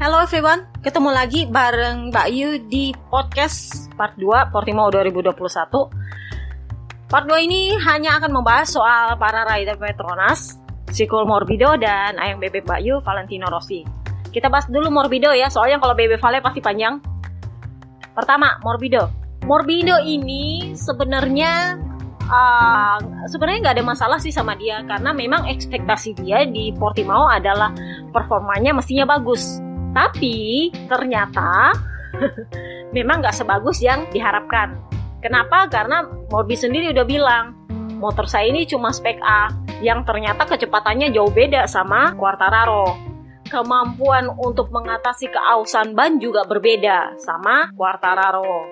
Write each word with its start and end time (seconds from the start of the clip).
Hello 0.00 0.24
everyone, 0.24 0.64
ketemu 0.80 1.12
lagi 1.12 1.44
bareng 1.44 2.08
Mbak 2.08 2.28
Yu 2.32 2.48
di 2.72 2.88
podcast 3.12 3.84
part 4.00 4.16
2 4.16 4.48
Portimao 4.48 4.88
2021 4.88 5.36
Part 7.04 7.28
2 7.28 7.44
ini 7.44 7.76
hanya 7.84 8.16
akan 8.16 8.32
membahas 8.32 8.72
soal 8.72 9.20
para 9.20 9.44
rider 9.44 9.76
Petronas 9.76 10.56
Sikul 10.88 11.28
Morbido 11.28 11.76
dan 11.76 12.16
ayang 12.16 12.40
bebek 12.40 12.64
Mbak 12.64 12.80
Yu 12.80 12.96
Valentino 13.04 13.44
Rossi. 13.52 13.84
Kita 14.32 14.48
bahas 14.48 14.72
dulu 14.72 14.88
Morbido 14.88 15.36
ya, 15.36 15.52
soalnya 15.52 15.76
kalau 15.84 15.92
bebek 15.92 16.16
Vale 16.16 16.40
pasti 16.40 16.64
panjang. 16.64 16.96
Pertama, 18.16 18.56
Morbido. 18.64 19.12
Morbido 19.44 20.00
ini 20.00 20.72
sebenarnya 20.80 21.76
uh, 22.24 22.96
sebenarnya 23.28 23.68
nggak 23.68 23.76
ada 23.76 23.84
masalah 23.84 24.16
sih 24.16 24.32
sama 24.32 24.56
dia 24.56 24.80
karena 24.80 25.12
memang 25.12 25.44
ekspektasi 25.44 26.24
dia 26.24 26.48
di 26.48 26.72
Portimao 26.72 27.28
adalah 27.28 27.68
performanya 28.16 28.72
mestinya 28.72 29.04
bagus. 29.04 29.68
Tapi 29.90 30.70
ternyata 30.86 31.74
memang 32.96 33.22
nggak 33.22 33.36
sebagus 33.36 33.82
yang 33.82 34.06
diharapkan. 34.10 34.78
Kenapa? 35.20 35.68
Karena 35.68 36.06
Morbi 36.32 36.56
sendiri 36.56 36.94
udah 36.94 37.06
bilang 37.06 37.44
motor 38.00 38.24
saya 38.24 38.48
ini 38.48 38.64
cuma 38.64 38.94
spek 38.94 39.20
A 39.20 39.52
yang 39.84 40.08
ternyata 40.08 40.48
kecepatannya 40.48 41.12
jauh 41.12 41.28
beda 41.28 41.68
sama 41.68 42.16
Quartararo. 42.16 43.10
Kemampuan 43.50 44.30
untuk 44.30 44.70
mengatasi 44.70 45.26
keausan 45.26 45.98
ban 45.98 46.22
juga 46.22 46.46
berbeda 46.46 47.18
sama 47.18 47.74
Quartararo. 47.74 48.62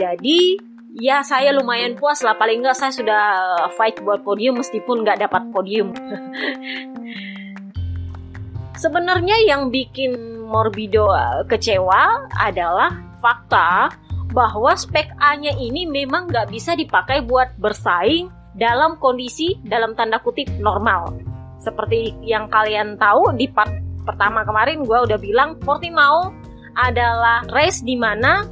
Jadi 0.00 0.56
ya 0.98 1.22
saya 1.22 1.52
lumayan 1.52 1.94
puas 1.94 2.24
lah 2.24 2.34
paling 2.34 2.64
nggak 2.64 2.74
saya 2.74 2.90
sudah 2.90 3.24
fight 3.76 4.00
buat 4.02 4.24
podium 4.24 4.58
meskipun 4.58 5.04
nggak 5.04 5.20
dapat 5.20 5.52
podium 5.52 5.92
sebenarnya 8.82 9.36
yang 9.44 9.68
bikin 9.68 10.37
Morbido 10.48 11.12
eh, 11.12 11.44
kecewa 11.44 12.32
adalah 12.40 12.88
fakta 13.20 13.92
bahwa 14.32 14.72
spek 14.72 15.12
A-nya 15.20 15.52
ini 15.56 15.84
memang 15.84 16.28
nggak 16.28 16.48
bisa 16.48 16.72
dipakai 16.72 17.24
buat 17.24 17.52
bersaing 17.60 18.32
dalam 18.56 18.96
kondisi 18.96 19.60
dalam 19.68 19.92
tanda 19.92 20.18
kutip 20.24 20.48
normal. 20.56 21.20
Seperti 21.60 22.16
yang 22.24 22.48
kalian 22.48 22.96
tahu 22.96 23.36
di 23.36 23.48
part 23.52 23.70
pertama 24.08 24.40
kemarin 24.48 24.88
gue 24.88 24.98
udah 25.04 25.18
bilang 25.20 25.60
Portimao 25.60 26.32
adalah 26.80 27.44
race 27.52 27.84
di 27.84 27.98
mana 27.98 28.48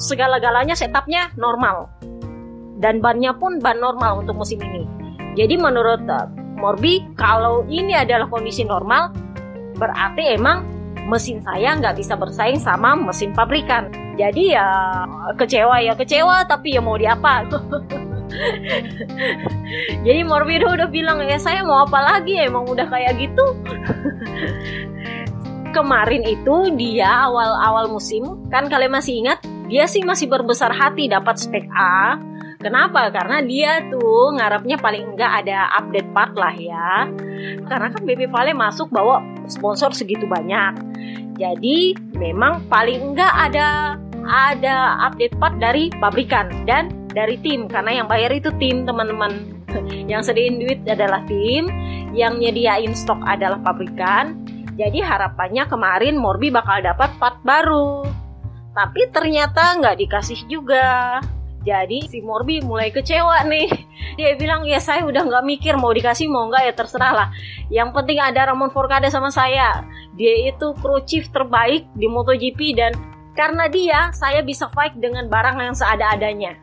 segala-galanya 0.00 0.74
setupnya 0.74 1.30
normal 1.38 1.86
dan 2.80 2.98
bannya 3.04 3.36
pun 3.36 3.60
ban 3.60 3.78
normal 3.78 4.24
untuk 4.24 4.40
musim 4.40 4.58
ini. 4.64 4.88
Jadi 5.36 5.60
menurut 5.60 6.02
uh, 6.10 6.26
Morbi 6.58 7.04
kalau 7.14 7.62
ini 7.70 7.94
adalah 7.94 8.26
kondisi 8.26 8.66
normal 8.66 9.12
berarti 9.76 10.34
emang 10.34 10.79
mesin 11.10 11.42
saya 11.42 11.74
nggak 11.74 11.98
bisa 11.98 12.14
bersaing 12.14 12.62
sama 12.62 12.94
mesin 12.94 13.34
pabrikan. 13.34 13.90
Jadi 14.14 14.54
ya 14.54 14.66
kecewa 15.34 15.82
ya 15.82 15.98
kecewa 15.98 16.46
tapi 16.46 16.78
ya 16.78 16.80
mau 16.80 16.94
diapa. 16.94 17.50
Jadi 20.06 20.20
Morbi 20.22 20.62
udah 20.62 20.86
bilang 20.86 21.18
ya 21.26 21.34
saya 21.42 21.66
mau 21.66 21.82
apa 21.82 21.98
lagi 21.98 22.38
emang 22.38 22.70
udah 22.70 22.86
kayak 22.86 23.18
gitu. 23.18 23.44
Kemarin 25.76 26.22
itu 26.26 26.74
dia 26.78 27.26
awal-awal 27.26 27.90
musim 27.90 28.46
kan 28.50 28.66
kalian 28.70 28.94
masih 28.94 29.22
ingat 29.22 29.38
dia 29.70 29.86
sih 29.86 30.02
masih 30.02 30.26
berbesar 30.26 30.70
hati 30.74 31.10
dapat 31.10 31.38
spek 31.38 31.66
A. 31.74 32.18
Kenapa? 32.60 33.08
Karena 33.08 33.40
dia 33.40 33.80
tuh 33.88 34.36
ngarapnya 34.36 34.76
paling 34.76 35.16
enggak 35.16 35.46
ada 35.46 35.70
update 35.80 36.10
part 36.12 36.34
lah 36.36 36.52
ya. 36.52 37.08
Karena 37.66 37.88
kan 37.92 38.02
BB 38.02 38.30
Vale 38.30 38.52
masuk 38.52 38.90
bawa 38.92 39.22
sponsor 39.46 39.92
segitu 39.94 40.26
banyak. 40.26 40.78
Jadi 41.40 41.96
memang 42.16 42.68
paling 42.68 43.14
enggak 43.14 43.32
ada 43.32 43.96
ada 44.28 45.08
update 45.10 45.34
part 45.40 45.56
dari 45.56 45.88
pabrikan 45.98 46.52
dan 46.68 46.92
dari 47.10 47.40
tim 47.40 47.66
karena 47.66 48.04
yang 48.04 48.06
bayar 48.06 48.30
itu 48.30 48.52
tim 48.60 48.84
teman-teman. 48.84 49.56
yang 50.10 50.20
sediain 50.20 50.58
duit 50.58 50.82
adalah 50.86 51.22
tim, 51.30 51.70
yang 52.10 52.42
nyediain 52.42 52.90
stok 52.92 53.22
adalah 53.22 53.62
pabrikan. 53.62 54.34
Jadi 54.74 54.98
harapannya 54.98 55.68
kemarin 55.68 56.16
Morbi 56.18 56.48
bakal 56.50 56.80
dapat 56.80 57.12
part 57.20 57.38
baru 57.44 58.20
tapi 58.70 59.10
ternyata 59.10 59.76
nggak 59.82 59.96
dikasih 59.98 60.46
juga 60.46 61.18
jadi 61.60 62.08
si 62.08 62.24
Morbi 62.24 62.64
mulai 62.64 62.88
kecewa 62.88 63.44
nih. 63.44 63.68
Dia 64.18 64.32
bilang 64.40 64.64
ya 64.64 64.80
saya 64.80 65.04
udah 65.04 65.28
nggak 65.28 65.44
mikir 65.44 65.76
mau 65.76 65.92
dikasih 65.92 66.32
mau 66.32 66.48
nggak 66.48 66.62
ya 66.64 66.72
terserah 66.72 67.12
lah. 67.12 67.28
Yang 67.68 67.92
penting 67.92 68.18
ada 68.20 68.48
Ramon 68.48 68.72
Forcada 68.72 69.12
sama 69.12 69.28
saya. 69.28 69.84
Dia 70.16 70.48
itu 70.48 70.72
crew 70.80 71.04
chief 71.04 71.28
terbaik 71.28 71.84
di 71.92 72.08
MotoGP 72.08 72.60
dan 72.76 72.92
karena 73.36 73.68
dia 73.68 74.08
saya 74.16 74.40
bisa 74.40 74.72
fight 74.72 74.96
dengan 74.96 75.28
barang 75.28 75.56
yang 75.60 75.76
seada-adanya. 75.76 76.56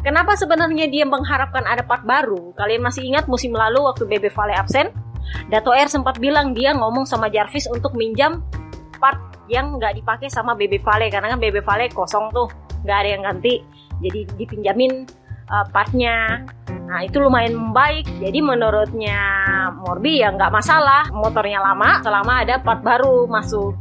Kenapa 0.00 0.38
sebenarnya 0.38 0.88
dia 0.88 1.04
mengharapkan 1.04 1.66
ada 1.68 1.84
part 1.84 2.06
baru? 2.06 2.54
Kalian 2.56 2.80
masih 2.86 3.04
ingat 3.04 3.28
musim 3.28 3.52
lalu 3.52 3.84
waktu 3.84 4.08
BB 4.08 4.30
Vale 4.32 4.54
absen? 4.56 4.88
Dato 5.52 5.76
Air 5.76 5.92
sempat 5.92 6.16
bilang 6.16 6.56
dia 6.56 6.72
ngomong 6.72 7.04
sama 7.04 7.28
Jarvis 7.28 7.68
untuk 7.68 7.92
minjam 7.92 8.40
part 8.96 9.20
yang 9.50 9.76
nggak 9.76 10.00
dipakai 10.00 10.32
sama 10.32 10.56
BB 10.56 10.80
Vale 10.80 11.12
karena 11.12 11.36
kan 11.36 11.38
BB 11.42 11.60
Vale 11.60 11.92
kosong 11.92 12.32
tuh 12.32 12.48
nggak 12.86 12.98
ada 13.04 13.08
yang 13.08 13.22
ganti 13.26 13.60
jadi 14.02 14.26
dipinjamin 14.38 15.06
uh, 15.50 15.66
partnya. 15.72 16.44
Nah 16.88 17.04
itu 17.04 17.20
lumayan 17.20 17.72
baik. 17.72 18.08
Jadi 18.20 18.38
menurutnya 18.40 19.20
Morbi 19.84 20.22
ya 20.22 20.32
nggak 20.32 20.52
masalah 20.52 21.08
motornya 21.12 21.60
lama 21.60 22.00
selama 22.00 22.44
ada 22.44 22.60
part 22.60 22.80
baru 22.80 23.28
masuk. 23.28 23.76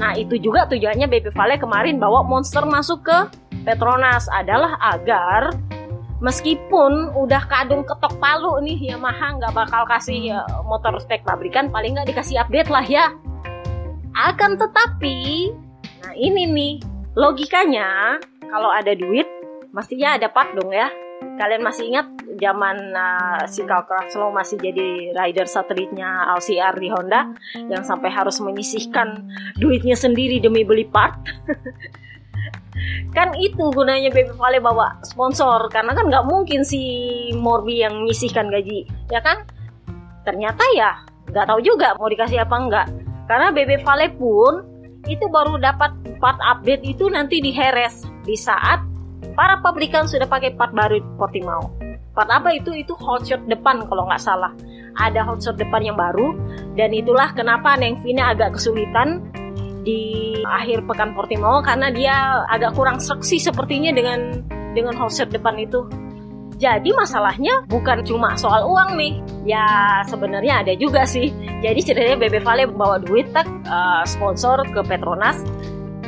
Nah 0.00 0.16
itu 0.16 0.40
juga 0.40 0.64
tujuannya 0.70 1.04
BB 1.10 1.36
Vale 1.36 1.60
kemarin 1.60 2.00
bawa 2.00 2.24
monster 2.24 2.64
masuk 2.64 3.04
ke 3.04 3.18
Petronas. 3.64 4.24
Adalah 4.32 4.80
agar 4.80 5.52
meskipun 6.20 7.16
udah 7.16 7.42
kadung 7.48 7.84
ketok 7.84 8.16
palu 8.20 8.60
nih 8.64 8.92
Yamaha 8.92 9.40
nggak 9.40 9.52
bakal 9.56 9.84
kasih 9.88 10.36
uh, 10.36 10.64
motor 10.64 10.96
spek 11.00 11.24
pabrikan 11.24 11.68
paling 11.68 11.96
nggak 11.96 12.08
dikasih 12.08 12.40
update 12.40 12.72
lah 12.72 12.84
ya. 12.84 13.12
Akan 14.10 14.58
tetapi, 14.58 15.48
nah 16.02 16.12
ini 16.18 16.42
nih 16.42 16.74
logikanya 17.14 18.18
kalau 18.50 18.66
ada 18.74 18.90
duit 18.98 19.39
mestinya 19.70 20.18
ada 20.18 20.28
part 20.30 20.54
dong 20.54 20.70
ya. 20.70 20.90
Kalian 21.20 21.64
masih 21.64 21.88
ingat 21.92 22.06
zaman 22.40 22.76
uh, 22.96 23.44
si 23.44 23.64
Carl 23.64 23.84
Crutchlow 23.84 24.32
masih 24.32 24.56
jadi 24.56 25.12
rider 25.12 25.44
satelitnya 25.44 26.32
LCR 26.36 26.76
di 26.80 26.88
Honda 26.88 27.32
yang 27.68 27.84
sampai 27.84 28.08
harus 28.08 28.40
menyisihkan 28.40 29.28
duitnya 29.60 29.96
sendiri 29.96 30.40
demi 30.40 30.64
beli 30.64 30.88
part? 30.88 31.20
kan 33.16 33.34
itu 33.36 33.68
gunanya 33.74 34.08
Baby 34.08 34.32
Vale 34.38 34.58
bawa 34.62 34.96
sponsor 35.04 35.68
karena 35.68 35.92
kan 35.92 36.06
nggak 36.08 36.26
mungkin 36.30 36.64
si 36.64 36.80
Morbi 37.36 37.82
yang 37.82 38.06
nyisihkan 38.06 38.48
gaji 38.48 38.86
ya 39.10 39.20
kan 39.20 39.44
ternyata 40.24 40.62
ya 40.76 41.04
nggak 41.30 41.46
tahu 41.46 41.60
juga 41.60 41.98
mau 41.98 42.08
dikasih 42.08 42.40
apa 42.42 42.56
enggak 42.56 42.86
karena 43.26 43.46
BB 43.54 43.70
Vale 43.82 44.06
pun 44.14 44.54
itu 45.08 45.24
baru 45.32 45.56
dapat 45.58 45.96
part 46.20 46.38
update 46.42 46.84
itu 46.84 47.08
nanti 47.08 47.40
di 47.40 47.50
Heres 47.54 48.04
di 48.26 48.36
saat 48.36 48.89
para 49.34 49.60
pabrikan 49.60 50.04
sudah 50.06 50.26
pakai 50.26 50.54
part 50.56 50.72
baru 50.72 51.00
Portimao. 51.16 51.72
Part 52.12 52.30
apa 52.30 52.52
itu? 52.52 52.74
Itu 52.74 52.98
hotshot 52.98 53.46
depan 53.46 53.86
kalau 53.86 54.08
nggak 54.10 54.22
salah. 54.22 54.52
Ada 54.98 55.22
hotshot 55.24 55.56
depan 55.56 55.86
yang 55.86 55.96
baru 55.96 56.34
dan 56.74 56.90
itulah 56.90 57.30
kenapa 57.32 57.78
Neng 57.78 58.02
Vina 58.02 58.34
agak 58.34 58.58
kesulitan 58.58 59.22
di 59.86 60.36
akhir 60.44 60.84
pekan 60.84 61.16
Portimao 61.16 61.64
karena 61.64 61.88
dia 61.88 62.44
agak 62.50 62.76
kurang 62.76 63.00
seksi 63.00 63.40
sepertinya 63.40 63.94
dengan 63.94 64.44
dengan 64.76 64.94
hotshot 64.98 65.30
depan 65.30 65.56
itu. 65.56 65.86
Jadi 66.60 66.92
masalahnya 66.92 67.64
bukan 67.72 68.04
cuma 68.04 68.36
soal 68.36 68.68
uang 68.68 69.00
nih. 69.00 69.16
Ya 69.48 69.64
sebenarnya 70.04 70.60
ada 70.60 70.76
juga 70.76 71.08
sih. 71.08 71.32
Jadi 71.64 71.80
ceritanya 71.80 72.20
Bebe 72.20 72.44
Vale 72.44 72.68
bawa 72.68 73.00
duit 73.00 73.32
tak 73.32 73.48
uh, 73.64 74.04
sponsor 74.04 74.60
ke 74.68 74.84
Petronas. 74.84 75.40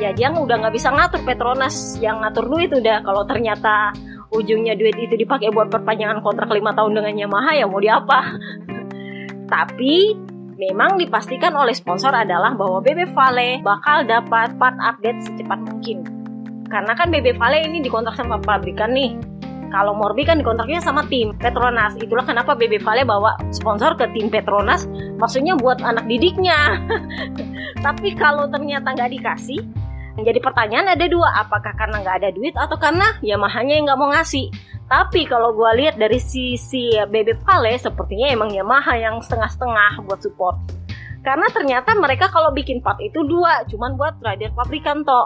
Ya 0.02 0.10
dia 0.10 0.34
udah 0.34 0.58
nggak 0.58 0.75
bisa 0.75 0.90
ngatur 0.90 1.22
Petronas 1.22 1.94
yang 2.02 2.26
ngatur 2.26 2.50
duit 2.50 2.75
udah. 2.75 3.06
Kalau 3.06 3.22
ternyata 3.22 3.94
ujungnya 4.34 4.75
duit 4.75 4.99
itu 4.99 5.14
dipakai 5.14 5.54
buat 5.54 5.70
perpanjangan 5.70 6.19
kontrak 6.26 6.50
lima 6.50 6.75
tahun 6.75 6.99
dengan 6.99 7.14
Yamaha 7.14 7.54
ya 7.54 7.70
mau 7.70 7.78
diapa. 7.78 8.19
Tapi 9.54 9.94
memang 10.58 10.99
dipastikan 10.99 11.54
oleh 11.54 11.70
sponsor 11.70 12.10
adalah 12.10 12.58
bahwa 12.58 12.82
Bebe 12.82 13.06
Vale 13.14 13.62
bakal 13.62 14.02
dapat 14.02 14.58
part 14.58 14.75
update 14.82 15.22
secepat 15.22 15.62
mungkin. 15.70 16.02
Karena 16.66 16.98
kan 16.98 17.06
Bebe 17.14 17.38
Vale 17.38 17.62
ini 17.62 17.78
dikontrak 17.78 18.19
sama 18.19 18.43
pabrikan 18.43 18.90
nih 18.90 19.14
kalau 19.72 19.96
Morbi 19.96 20.28
kan 20.28 20.37
dikontraknya 20.37 20.84
sama 20.84 21.00
tim 21.08 21.32
Petronas. 21.40 21.96
Itulah 21.96 22.28
kenapa 22.28 22.52
BB 22.52 22.84
Vale 22.84 23.08
bawa 23.08 23.40
sponsor 23.56 23.96
ke 23.96 24.05
tim 24.12 24.28
Petronas. 24.28 24.84
Maksudnya 25.16 25.56
buat 25.56 25.81
anak 25.81 26.05
didiknya. 26.05 26.76
Tapi 27.87 28.12
kalau 28.12 28.52
ternyata 28.52 28.93
nggak 28.93 29.16
dikasih, 29.16 29.64
jadi 30.20 30.38
pertanyaan 30.44 30.93
ada 30.93 31.09
dua. 31.09 31.32
Apakah 31.41 31.73
karena 31.73 32.05
nggak 32.05 32.17
ada 32.20 32.31
duit 32.37 32.53
atau 32.53 32.76
karena 32.76 33.17
Yamaha-nya 33.25 33.81
yang 33.81 33.88
nggak 33.88 34.00
mau 34.00 34.12
ngasih? 34.12 34.53
Tapi 34.93 35.25
kalau 35.25 35.56
gue 35.56 35.70
lihat 35.81 35.97
dari 35.97 36.20
sisi 36.20 36.93
BB 36.93 37.41
Vale, 37.49 37.81
sepertinya 37.81 38.29
emang 38.29 38.53
Yamaha 38.53 38.93
yang 39.00 39.25
setengah-setengah 39.25 40.05
buat 40.05 40.20
support. 40.20 40.61
Karena 41.25 41.49
ternyata 41.49 41.97
mereka 41.97 42.29
kalau 42.29 42.53
bikin 42.53 42.85
part 42.85 43.00
itu 43.00 43.25
dua, 43.25 43.64
cuman 43.73 43.97
buat 43.97 44.20
rider 44.20 44.53
pabrikan 44.53 45.00
toh. 45.00 45.25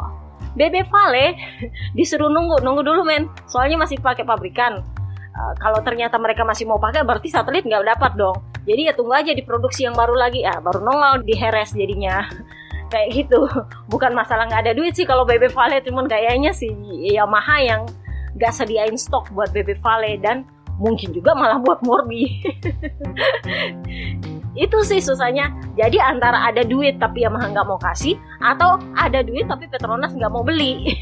Bebe 0.55 0.87
Vale 0.87 1.35
disuruh 1.99 2.31
nunggu, 2.31 2.63
nunggu 2.63 2.87
dulu 2.87 3.03
men. 3.03 3.27
Soalnya 3.51 3.83
masih 3.83 3.99
pakai 3.99 4.23
pabrikan. 4.23 4.87
Uh, 5.37 5.53
kalau 5.61 5.83
ternyata 5.83 6.17
mereka 6.17 6.47
masih 6.47 6.65
mau 6.65 6.79
pakai, 6.79 7.03
berarti 7.03 7.29
satelit 7.29 7.67
nggak 7.67 7.99
dapat 7.99 8.15
dong. 8.15 8.39
Jadi 8.71 8.87
ya 8.87 8.93
tunggu 8.95 9.19
aja 9.19 9.35
diproduksi 9.35 9.83
yang 9.83 9.99
baru 9.99 10.15
lagi, 10.15 10.47
ya 10.47 10.63
baru 10.63 10.79
nongol 10.79 11.27
di 11.27 11.35
Heres 11.35 11.75
jadinya. 11.75 12.23
Kayak 12.87 13.09
gitu. 13.25 13.41
Bukan 13.91 14.15
masalah 14.15 14.47
nggak 14.47 14.71
ada 14.71 14.75
duit 14.77 14.95
sih 14.95 15.09
kalau 15.09 15.27
Bebe 15.27 15.51
Vale, 15.51 15.83
cuman 15.83 16.07
kayaknya 16.07 16.55
sih 16.55 16.71
Yamaha 17.11 17.59
yang 17.63 17.83
nggak 18.37 18.53
sediain 18.53 18.95
stok 18.95 19.33
buat 19.33 19.51
Bebe 19.51 19.75
Vale 19.83 20.21
dan 20.23 20.47
mungkin 20.77 21.11
juga 21.11 21.35
malah 21.35 21.59
buat 21.59 21.83
Morbi. 21.83 22.31
itu 24.57 24.79
sih 24.89 25.05
susahnya 25.05 25.53
jadi 25.77 26.01
antara 26.01 26.49
ada 26.49 26.65
duit 26.65 26.97
tapi 26.97 27.23
Yamaha 27.23 27.53
nggak 27.53 27.69
mau 27.69 27.77
kasih 27.77 28.17
atau 28.41 28.81
ada 28.97 29.21
duit 29.21 29.45
tapi 29.45 29.69
Petronas 29.69 30.17
nggak 30.17 30.33
mau 30.33 30.41
beli 30.41 30.97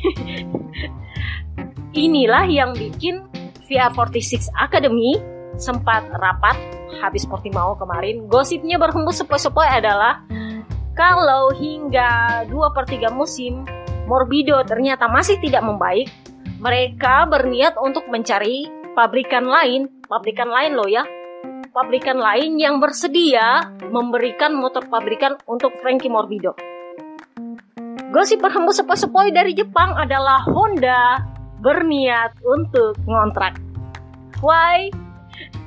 inilah 1.95 2.45
yang 2.51 2.75
bikin 2.75 3.23
VR46 3.71 4.51
Academy 4.59 5.17
sempat 5.55 6.03
rapat 6.19 6.59
habis 6.99 7.23
Portimao 7.25 7.79
kemarin 7.79 8.27
gosipnya 8.27 8.77
berhembus 8.77 9.23
sepoi-sepoi 9.23 9.71
adalah 9.71 10.27
kalau 10.95 11.51
hingga 11.55 12.43
2 12.49 12.75
per 12.75 12.85
3 12.87 13.11
musim 13.11 13.67
Morbido 14.07 14.63
ternyata 14.65 15.11
masih 15.11 15.37
tidak 15.43 15.67
membaik 15.67 16.09
mereka 16.63 17.27
berniat 17.29 17.77
untuk 17.83 18.07
mencari 18.09 18.71
pabrikan 18.95 19.45
lain 19.45 19.91
pabrikan 20.07 20.49
lain 20.49 20.73
loh 20.79 20.87
ya 20.89 21.03
pabrikan 21.75 22.23
lain 22.23 22.55
yang 22.55 22.79
bersedia 22.79 23.75
memberikan 23.91 24.55
motor 24.55 24.87
pabrikan 24.87 25.35
untuk 25.51 25.75
Frankie 25.83 26.07
Morbido. 26.07 26.55
Gosip 28.15 28.39
berhembus 28.39 28.79
sepoi-sepoi 28.79 29.35
dari 29.35 29.59
Jepang 29.59 29.99
adalah 29.99 30.47
Honda 30.47 31.19
berniat 31.59 32.39
untuk 32.47 32.95
ngontrak. 33.11 33.59
Why? 34.39 34.87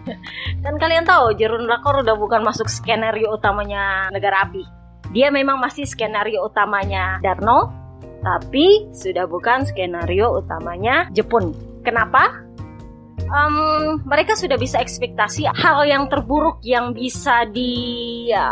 kan 0.63 0.79
kalian 0.79 1.03
tahu 1.03 1.35
Jerun 1.35 1.67
Rakor 1.67 2.07
udah 2.07 2.15
bukan 2.15 2.39
masuk 2.47 2.71
skenario 2.71 3.35
utamanya 3.35 4.07
negara 4.07 4.47
api. 4.47 4.76
Dia 5.11 5.31
memang 5.31 5.59
masih 5.59 5.87
skenario 5.87 6.43
utamanya 6.43 7.19
Darno, 7.23 7.71
tapi 8.23 8.89
sudah 8.91 9.27
bukan 9.27 9.63
skenario 9.67 10.35
utamanya 10.35 11.07
Jepun. 11.15 11.55
Kenapa? 11.83 12.46
Um, 13.25 13.97
mereka 14.05 14.37
sudah 14.37 14.55
bisa 14.55 14.77
ekspektasi 14.79 15.49
hal 15.51 15.83
yang 15.87 16.05
terburuk 16.07 16.61
yang 16.63 16.93
bisa 16.93 17.47
di 17.49 17.73
ya, 18.29 18.47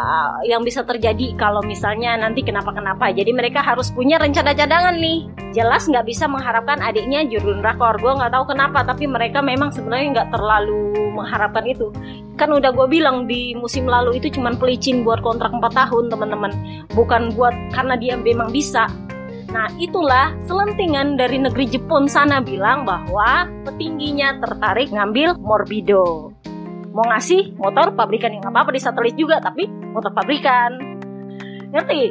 yang 0.47 0.61
bisa 0.65 0.81
terjadi 0.83 1.35
kalau 1.37 1.61
misalnya 1.63 2.17
nanti 2.19 2.41
kenapa-kenapa. 2.41 3.11
Jadi 3.13 3.31
mereka 3.31 3.61
harus 3.61 3.91
punya 3.91 4.17
rencana 4.17 4.55
cadangan 4.55 4.95
nih. 4.97 5.29
Jelas 5.55 5.87
nggak 5.87 6.05
bisa 6.07 6.27
mengharapkan 6.27 6.83
adiknya 6.83 7.23
jurun 7.27 7.63
rakor. 7.63 7.95
Gue 8.01 8.11
nggak 8.11 8.31
tahu 8.33 8.45
kenapa, 8.51 8.83
tapi 8.83 9.07
mereka 9.07 9.39
memang 9.39 9.71
sebenarnya 9.71 10.21
nggak 10.21 10.29
terlalu 10.35 10.91
mengharapkan 11.15 11.63
itu. 11.63 11.87
Kan 12.35 12.51
udah 12.51 12.75
gue 12.75 12.87
bilang 12.91 13.23
di 13.23 13.55
musim 13.55 13.87
lalu 13.87 14.19
itu 14.19 14.27
cuma 14.35 14.51
pelicin 14.51 15.07
buat 15.07 15.23
kontrak 15.23 15.55
4 15.55 15.63
tahun 15.71 16.11
teman-teman. 16.11 16.51
Bukan 16.91 17.31
buat 17.39 17.55
karena 17.71 17.95
dia 17.95 18.19
memang 18.19 18.51
bisa 18.51 18.91
Nah, 19.55 19.71
itulah 19.79 20.35
selentingan 20.43 21.15
dari 21.15 21.39
negeri 21.39 21.63
Jepun 21.71 22.11
sana 22.11 22.43
bilang 22.43 22.83
bahwa 22.83 23.47
petingginya 23.63 24.35
tertarik 24.43 24.91
ngambil 24.91 25.39
Morbido. 25.39 26.35
Mau 26.91 27.05
ngasih 27.07 27.55
motor 27.55 27.95
pabrikan 27.95 28.35
yang 28.35 28.43
apa-apa 28.43 28.75
di 28.75 28.83
satelit 28.83 29.15
juga, 29.15 29.39
tapi 29.39 29.63
motor 29.95 30.11
pabrikan. 30.11 30.75
Ngerti? 31.71 32.01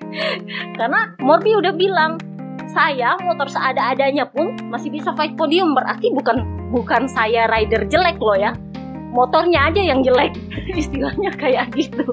Karena 0.76 1.16
Morbi 1.16 1.56
udah 1.56 1.72
bilang, 1.72 2.20
saya 2.68 3.16
motor 3.24 3.48
seada-adanya 3.48 4.28
pun 4.28 4.52
masih 4.68 4.92
bisa 4.92 5.16
fight 5.16 5.32
podium 5.32 5.72
berarti 5.72 6.12
bukan 6.12 6.44
bukan 6.68 7.08
saya 7.08 7.48
rider 7.48 7.88
jelek 7.88 8.20
loh 8.20 8.36
ya 8.36 8.52
motornya 9.16 9.70
aja 9.72 9.80
yang 9.80 10.04
jelek 10.04 10.34
istilahnya 10.80 11.30
kayak 11.40 11.72
gitu 11.72 12.04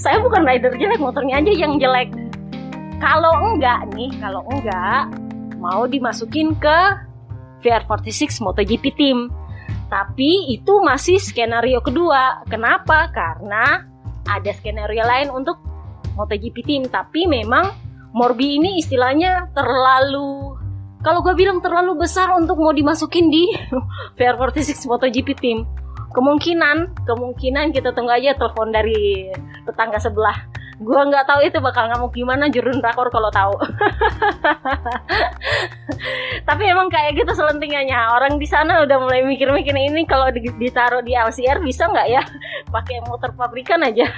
saya 0.00 0.18
bukan 0.18 0.42
rider 0.42 0.74
jelek 0.74 0.98
motornya 0.98 1.38
aja 1.38 1.52
yang 1.54 1.78
jelek 1.78 2.08
kalau 2.98 3.34
enggak 3.54 3.86
nih, 3.94 4.10
kalau 4.18 4.42
enggak 4.50 5.10
mau 5.58 5.86
dimasukin 5.86 6.54
ke 6.58 6.78
VR46 7.62 8.42
MotoGP 8.42 8.84
Team. 8.94 9.30
Tapi 9.88 10.52
itu 10.52 10.84
masih 10.84 11.16
skenario 11.16 11.80
kedua. 11.80 12.44
Kenapa? 12.46 13.08
Karena 13.08 13.82
ada 14.28 14.50
skenario 14.52 15.02
lain 15.06 15.32
untuk 15.32 15.56
MotoGP 16.18 16.56
Team. 16.66 16.82
Tapi 16.90 17.24
memang 17.24 17.72
Morbi 18.12 18.60
ini 18.60 18.82
istilahnya 18.82 19.48
terlalu 19.56 20.58
kalau 20.98 21.22
gue 21.22 21.30
bilang 21.38 21.62
terlalu 21.62 21.94
besar 21.94 22.34
untuk 22.34 22.58
mau 22.58 22.74
dimasukin 22.74 23.30
di 23.30 23.54
VR46 24.18 24.90
MotoGP 24.90 25.28
Team. 25.38 25.58
Kemungkinan, 26.08 27.06
kemungkinan 27.06 27.70
kita 27.70 27.94
tunggu 27.94 28.16
aja 28.16 28.34
telepon 28.34 28.74
dari 28.74 29.30
tetangga 29.68 30.00
sebelah 30.00 30.57
gue 30.78 31.00
nggak 31.10 31.26
tahu 31.26 31.42
itu 31.42 31.58
bakal 31.58 31.90
ngamuk 31.90 32.14
gimana 32.14 32.46
jurun 32.46 32.78
rakor 32.78 33.10
kalau 33.10 33.34
tahu. 33.34 33.54
Tapi 36.48 36.62
emang 36.70 36.86
kayak 36.86 37.18
gitu 37.18 37.34
selentingannya. 37.34 37.98
Orang 38.14 38.38
di 38.38 38.46
sana 38.46 38.86
udah 38.86 38.96
mulai 39.02 39.26
mikir-mikir 39.26 39.74
ini 39.74 40.06
kalau 40.06 40.30
ditaruh 40.32 41.02
di 41.02 41.18
LCR 41.18 41.58
bisa 41.66 41.90
nggak 41.90 42.08
ya? 42.08 42.22
Pakai 42.74 43.02
motor 43.10 43.34
pabrikan 43.34 43.82
aja. 43.82 44.06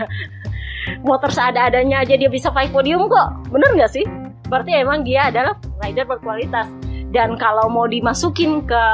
Motor 1.04 1.28
seada-adanya 1.28 2.00
aja 2.02 2.16
dia 2.16 2.28
bisa 2.32 2.48
fight 2.52 2.72
podium 2.72 3.08
kok. 3.08 3.52
Bener 3.52 3.76
nggak 3.76 3.92
sih? 3.92 4.04
Berarti 4.48 4.80
emang 4.80 5.04
dia 5.04 5.28
adalah 5.28 5.56
rider 5.80 6.08
berkualitas. 6.08 6.68
Dan 7.12 7.36
kalau 7.36 7.68
mau 7.68 7.84
dimasukin 7.84 8.64
ke 8.64 8.84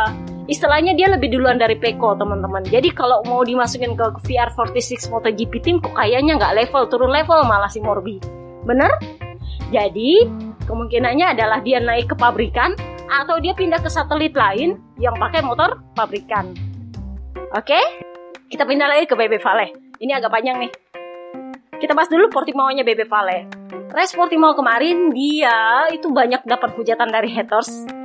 istilahnya 0.47 0.95
dia 0.95 1.11
lebih 1.11 1.31
duluan 1.35 1.59
dari 1.59 1.75
Peko 1.75 2.15
teman-teman. 2.15 2.63
Jadi 2.67 2.95
kalau 2.95 3.23
mau 3.27 3.43
dimasukin 3.43 3.99
ke 3.99 4.07
VR46 4.27 5.11
MotoGP 5.11 5.53
team 5.63 5.77
kok 5.83 5.95
kayaknya 5.95 6.39
nggak 6.39 6.55
level 6.65 6.87
turun 6.87 7.11
level 7.11 7.43
malah 7.47 7.71
si 7.71 7.83
Morbi. 7.83 8.23
Bener? 8.67 8.91
Jadi 9.75 10.27
kemungkinannya 10.67 11.35
adalah 11.35 11.59
dia 11.63 11.83
naik 11.83 12.15
ke 12.15 12.17
pabrikan 12.19 12.75
atau 13.07 13.39
dia 13.39 13.55
pindah 13.55 13.79
ke 13.83 13.91
satelit 13.91 14.35
lain 14.35 14.79
yang 14.99 15.15
pakai 15.19 15.43
motor 15.43 15.83
pabrikan. 15.95 16.55
Oke? 17.55 17.79
Kita 18.47 18.63
pindah 18.63 18.87
lagi 18.87 19.11
ke 19.11 19.15
BB 19.19 19.43
Vale. 19.43 19.75
Ini 19.99 20.19
agak 20.19 20.31
panjang 20.31 20.63
nih. 20.63 20.73
Kita 21.77 21.93
bahas 21.93 22.09
dulu 22.09 22.31
Portimao-nya 22.31 22.87
BB 22.87 23.11
Vale. 23.11 23.47
Race 23.91 24.15
Portimao 24.15 24.55
kemarin 24.55 25.11
dia 25.11 25.87
itu 25.91 26.11
banyak 26.11 26.47
dapat 26.47 26.75
hujatan 26.79 27.11
dari 27.11 27.31
haters 27.33 27.96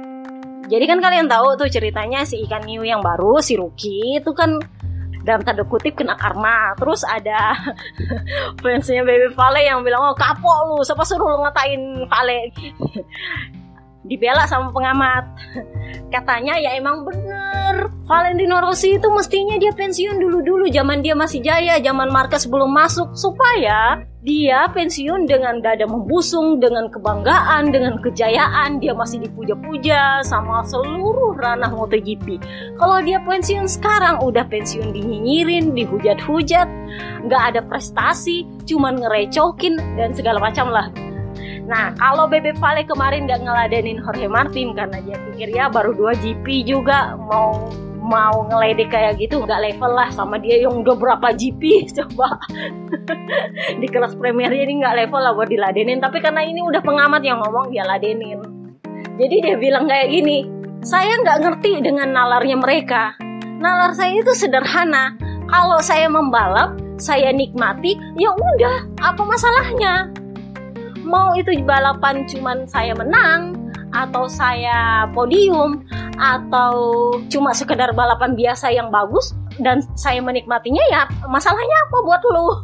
jadi 0.72 0.88
kan 0.88 1.04
kalian 1.04 1.28
tahu 1.28 1.60
tuh 1.60 1.68
ceritanya 1.68 2.24
si 2.24 2.40
ikan 2.48 2.64
new 2.64 2.80
yang 2.88 3.04
baru 3.04 3.44
si 3.44 3.60
Ruki 3.60 4.24
itu 4.24 4.32
kan 4.32 4.56
dalam 5.22 5.46
tanda 5.46 5.68
kutip 5.68 6.00
kena 6.00 6.18
karma. 6.18 6.74
Terus 6.80 7.06
ada 7.06 7.54
fansnya 8.64 9.06
Baby 9.06 9.30
Vale 9.36 9.62
yang 9.68 9.84
bilang 9.86 10.02
oh 10.02 10.16
kapok 10.18 10.58
lu, 10.72 10.78
siapa 10.82 11.04
suruh 11.06 11.28
lu 11.28 11.44
ngatain 11.46 12.08
Vale? 12.10 12.40
Dibela 14.06 14.50
sama 14.50 14.74
pengamat. 14.74 15.24
Katanya 16.14 16.58
ya 16.58 16.76
emang 16.76 17.06
bener 17.06 17.92
Valentino 18.10 18.60
Rossi 18.60 19.00
itu 19.00 19.08
mestinya 19.14 19.56
dia 19.56 19.72
pensiun 19.72 20.20
dulu-dulu 20.20 20.68
zaman 20.68 21.00
dia 21.00 21.16
masih 21.16 21.40
jaya, 21.40 21.80
zaman 21.80 22.12
Marquez 22.12 22.44
belum 22.44 22.68
masuk 22.68 23.16
supaya 23.16 24.04
dia 24.22 24.70
pensiun 24.70 25.26
dengan 25.26 25.64
dada 25.66 25.90
membusung, 25.90 26.62
dengan 26.62 26.94
kebanggaan, 26.94 27.74
dengan 27.74 27.98
kejayaan, 27.98 28.78
dia 28.78 28.94
masih 28.94 29.18
dipuja-puja 29.26 30.22
sama 30.22 30.62
seluruh 30.62 31.34
ranah 31.42 31.74
MotoGP. 31.74 32.38
Kalau 32.78 33.02
dia 33.02 33.18
pensiun 33.26 33.66
sekarang 33.66 34.22
udah 34.22 34.46
pensiun 34.46 34.94
dinyinyirin, 34.94 35.74
dihujat-hujat, 35.74 36.68
nggak 37.26 37.44
ada 37.54 37.62
prestasi, 37.66 38.46
cuman 38.70 39.02
ngerecokin 39.02 39.80
dan 39.98 40.14
segala 40.14 40.38
macam 40.38 40.70
lah. 40.70 40.94
Nah, 41.70 41.94
kalau 41.98 42.26
Bebe 42.26 42.54
Vale 42.58 42.86
kemarin 42.86 43.30
nggak 43.30 43.42
ngeladenin 43.46 44.02
Jorge 44.02 44.28
Martin 44.28 44.74
karena 44.74 44.98
dia 45.06 45.18
pikir 45.30 45.50
ya 45.54 45.70
baru 45.70 45.94
dua 45.94 46.18
GP 46.18 46.66
juga 46.66 47.14
mau 47.18 47.70
mau 48.02 48.50
ngeledek 48.50 48.90
kayak 48.90 49.22
gitu 49.22 49.46
nggak 49.46 49.62
level 49.72 49.94
lah 49.94 50.10
sama 50.10 50.42
dia 50.42 50.66
yang 50.66 50.82
udah 50.82 50.96
berapa 50.98 51.28
GP 51.38 51.62
coba. 52.02 52.42
Di 53.78 53.88
kelas 53.88 54.18
Premier 54.18 54.50
ini 54.50 54.82
nggak 54.82 55.06
level 55.06 55.22
lah 55.22 55.34
buat 55.38 55.48
diladenin 55.48 56.02
tapi 56.02 56.18
karena 56.18 56.42
ini 56.42 56.66
udah 56.66 56.82
pengamat 56.82 57.22
yang 57.22 57.40
ngomong 57.40 57.70
dia 57.70 57.86
ladenin. 57.86 58.42
Jadi 59.16 59.36
dia 59.44 59.56
bilang 59.56 59.86
kayak 59.86 60.10
gini 60.10 60.50
saya 60.82 61.14
nggak 61.22 61.40
ngerti 61.46 61.86
dengan 61.86 62.10
nalarnya 62.10 62.58
mereka. 62.58 63.14
Nalar 63.62 63.94
saya 63.94 64.18
itu 64.18 64.34
sederhana. 64.34 65.14
Kalau 65.46 65.78
saya 65.84 66.10
membalap 66.10 66.74
saya 66.98 67.30
nikmati 67.30 67.98
ya 68.18 68.34
udah 68.34 68.88
apa 69.02 69.22
masalahnya 69.26 70.10
mau 71.12 71.36
itu 71.36 71.52
balapan 71.68 72.24
cuman 72.24 72.64
saya 72.64 72.96
menang 72.96 73.60
atau 73.92 74.24
saya 74.32 75.04
podium 75.12 75.84
atau 76.16 77.12
cuma 77.28 77.52
sekedar 77.52 77.92
balapan 77.92 78.40
biasa 78.40 78.72
yang 78.72 78.88
bagus 78.88 79.36
dan 79.60 79.84
saya 80.00 80.24
menikmatinya 80.24 80.80
ya 80.88 81.04
masalahnya 81.28 81.76
apa 81.92 81.98
buat 82.08 82.22
lu 82.24 82.48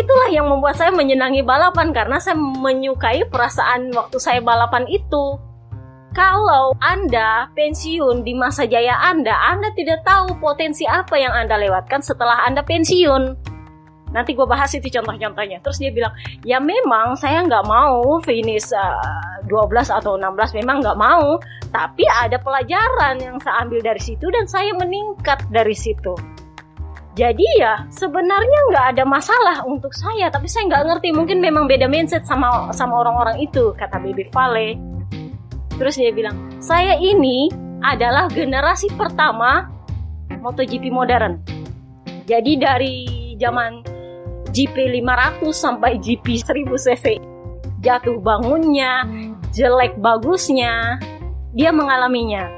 itulah 0.00 0.28
yang 0.28 0.52
membuat 0.52 0.76
saya 0.76 0.92
menyenangi 0.92 1.40
balapan 1.40 1.96
karena 1.96 2.20
saya 2.20 2.36
menyukai 2.36 3.24
perasaan 3.32 3.88
waktu 3.96 4.20
saya 4.20 4.44
balapan 4.44 4.84
itu 4.84 5.40
kalau 6.10 6.74
Anda 6.82 7.46
pensiun 7.54 8.26
di 8.26 8.34
masa 8.34 8.66
jaya 8.66 8.98
Anda, 8.98 9.30
Anda 9.30 9.70
tidak 9.78 10.02
tahu 10.02 10.42
potensi 10.42 10.82
apa 10.82 11.14
yang 11.14 11.30
Anda 11.30 11.54
lewatkan 11.54 12.02
setelah 12.02 12.50
Anda 12.50 12.66
pensiun. 12.66 13.49
Nanti 14.10 14.34
gue 14.34 14.46
bahas 14.46 14.70
itu 14.74 14.90
contoh-contohnya. 14.90 15.62
Terus 15.62 15.78
dia 15.78 15.90
bilang, 15.94 16.10
ya 16.42 16.58
memang 16.58 17.14
saya 17.14 17.46
nggak 17.46 17.64
mau 17.66 18.18
finish 18.26 18.74
uh, 18.74 19.46
12 19.46 19.90
atau 19.90 20.18
16, 20.18 20.58
memang 20.62 20.82
nggak 20.82 20.98
mau. 20.98 21.38
Tapi 21.70 22.02
ada 22.06 22.34
pelajaran 22.42 23.22
yang 23.22 23.38
saya 23.38 23.62
ambil 23.62 23.80
dari 23.82 24.02
situ 24.02 24.26
dan 24.34 24.50
saya 24.50 24.74
meningkat 24.74 25.46
dari 25.54 25.74
situ. 25.74 26.18
Jadi 27.14 27.46
ya 27.58 27.86
sebenarnya 27.90 28.58
nggak 28.70 28.86
ada 28.96 29.04
masalah 29.06 29.66
untuk 29.66 29.90
saya, 29.94 30.30
tapi 30.30 30.46
saya 30.46 30.70
nggak 30.70 30.84
ngerti 30.86 31.08
mungkin 31.10 31.42
memang 31.42 31.66
beda 31.66 31.90
mindset 31.90 32.22
sama 32.22 32.70
sama 32.70 33.02
orang-orang 33.02 33.42
itu 33.42 33.74
kata 33.74 33.98
Baby 33.98 34.26
Vale. 34.30 34.78
Terus 35.74 35.94
dia 35.98 36.14
bilang, 36.14 36.36
saya 36.62 36.94
ini 36.98 37.50
adalah 37.82 38.30
generasi 38.30 38.92
pertama 38.94 39.68
MotoGP 40.38 40.88
modern. 40.92 41.40
Jadi 42.30 42.52
dari 42.56 42.96
zaman 43.40 43.89
GP 44.50 45.02
500 45.02 45.50
sampai 45.50 45.98
GP 45.98 46.42
1000 46.42 46.66
cc, 46.86 47.06
jatuh 47.82 48.18
bangunnya, 48.18 49.06
jelek 49.54 49.98
bagusnya, 49.98 50.98
dia 51.54 51.70
mengalaminya. 51.70 52.50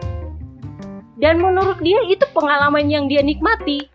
Dan 1.16 1.38
menurut 1.38 1.78
dia 1.84 2.02
itu 2.08 2.26
pengalaman 2.34 2.90
yang 2.90 3.06
dia 3.06 3.22
nikmati. 3.22 3.86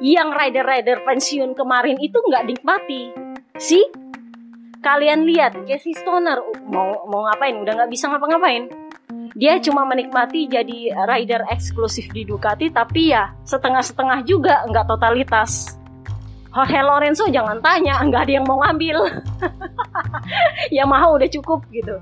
Yang 0.00 0.32
rider-rider 0.32 1.04
pensiun 1.04 1.52
kemarin 1.52 2.00
itu 2.00 2.16
nggak 2.16 2.44
nikmati. 2.48 3.12
sih 3.60 3.84
kalian 4.80 5.28
lihat 5.28 5.52
Casey 5.68 5.92
Stoner 5.92 6.40
mau 6.64 7.04
mau 7.04 7.28
ngapain 7.28 7.52
udah 7.60 7.72
nggak 7.76 7.92
bisa 7.92 8.08
ngapa-ngapain 8.08 8.72
dia 9.36 9.60
cuma 9.62 9.84
menikmati 9.86 10.48
jadi 10.50 10.92
rider 11.06 11.46
eksklusif 11.52 12.08
di 12.10 12.24
Ducati 12.24 12.72
tapi 12.72 13.12
ya 13.12 13.30
setengah-setengah 13.44 14.24
juga 14.24 14.64
nggak 14.66 14.86
totalitas 14.88 15.79
Jorge 16.50 16.80
Lorenzo 16.82 17.24
jangan 17.30 17.62
tanya 17.62 18.02
nggak 18.02 18.22
ada 18.26 18.32
yang 18.32 18.46
mau 18.46 18.58
ngambil 18.62 18.96
Yamaha 20.76 21.06
udah 21.14 21.28
cukup 21.30 21.62
gitu 21.70 21.98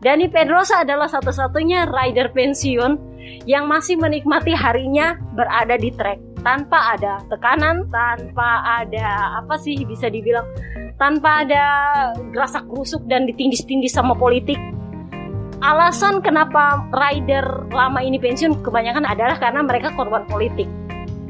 Dani 0.00 0.32
Pedrosa 0.32 0.80
adalah 0.80 1.12
satu-satunya 1.12 1.84
rider 1.92 2.32
pensiun 2.32 2.96
yang 3.44 3.68
masih 3.68 4.00
menikmati 4.00 4.56
harinya 4.56 5.20
berada 5.36 5.76
di 5.76 5.92
trek 5.92 6.16
tanpa 6.40 6.96
ada 6.96 7.20
tekanan, 7.28 7.84
tanpa 7.92 8.64
ada 8.80 9.44
apa 9.44 9.60
sih 9.60 9.76
bisa 9.84 10.08
dibilang 10.08 10.48
tanpa 10.96 11.44
ada 11.44 11.64
gerasak 12.32 12.64
gerusuk 12.68 13.04
dan 13.08 13.28
ditindis-tindis 13.28 13.92
sama 13.92 14.16
politik. 14.16 14.56
Alasan 15.60 16.24
kenapa 16.24 16.88
rider 16.96 17.68
lama 17.68 18.00
ini 18.00 18.16
pensiun 18.16 18.64
kebanyakan 18.64 19.04
adalah 19.04 19.36
karena 19.36 19.60
mereka 19.60 19.92
korban 19.92 20.24
politik. 20.24 20.64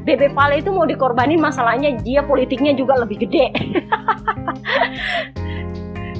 Bebe 0.01 0.33
Vale 0.33 0.65
itu 0.65 0.73
mau 0.73 0.89
dikorbanin 0.89 1.37
masalahnya 1.37 1.93
dia 2.01 2.25
politiknya 2.25 2.73
juga 2.73 2.97
lebih 2.97 3.27
gede. 3.27 3.53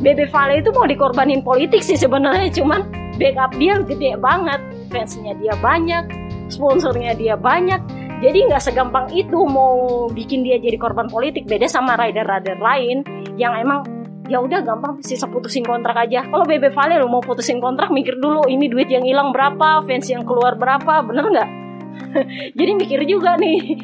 Bebe 0.05 0.25
Vale 0.29 0.61
itu 0.61 0.69
mau 0.73 0.85
dikorbanin 0.85 1.41
politik 1.41 1.81
sih 1.81 1.97
sebenarnya 1.97 2.49
cuman 2.53 2.85
backup 3.17 3.53
dia 3.57 3.77
gede 3.85 4.17
banget, 4.17 4.61
fansnya 4.89 5.33
dia 5.37 5.53
banyak, 5.61 6.09
sponsornya 6.49 7.13
dia 7.13 7.37
banyak, 7.37 7.81
jadi 8.21 8.49
nggak 8.49 8.61
segampang 8.61 9.13
itu 9.13 9.45
mau 9.45 10.05
bikin 10.09 10.41
dia 10.41 10.57
jadi 10.57 10.77
korban 10.77 11.09
politik 11.09 11.45
beda 11.45 11.69
sama 11.69 11.97
rider-rider 11.97 12.57
lain 12.57 13.05
yang 13.37 13.53
emang 13.57 13.85
ya 14.25 14.41
udah 14.41 14.65
gampang 14.65 15.01
sisa 15.05 15.29
putusin 15.29 15.65
kontrak 15.65 15.97
aja. 15.97 16.25
Kalau 16.29 16.45
Bebe 16.45 16.73
Vale 16.73 16.97
lo 16.97 17.09
mau 17.09 17.21
putusin 17.21 17.61
kontrak 17.61 17.93
mikir 17.93 18.17
dulu 18.17 18.49
ini 18.49 18.69
duit 18.69 18.89
yang 18.89 19.05
hilang 19.05 19.33
berapa 19.33 19.85
fans 19.85 20.09
yang 20.09 20.25
keluar 20.25 20.57
berapa 20.57 21.05
bener 21.05 21.25
nggak 21.29 21.60
jadi 22.57 22.71
mikir 22.75 23.01
juga 23.07 23.37
nih. 23.39 23.79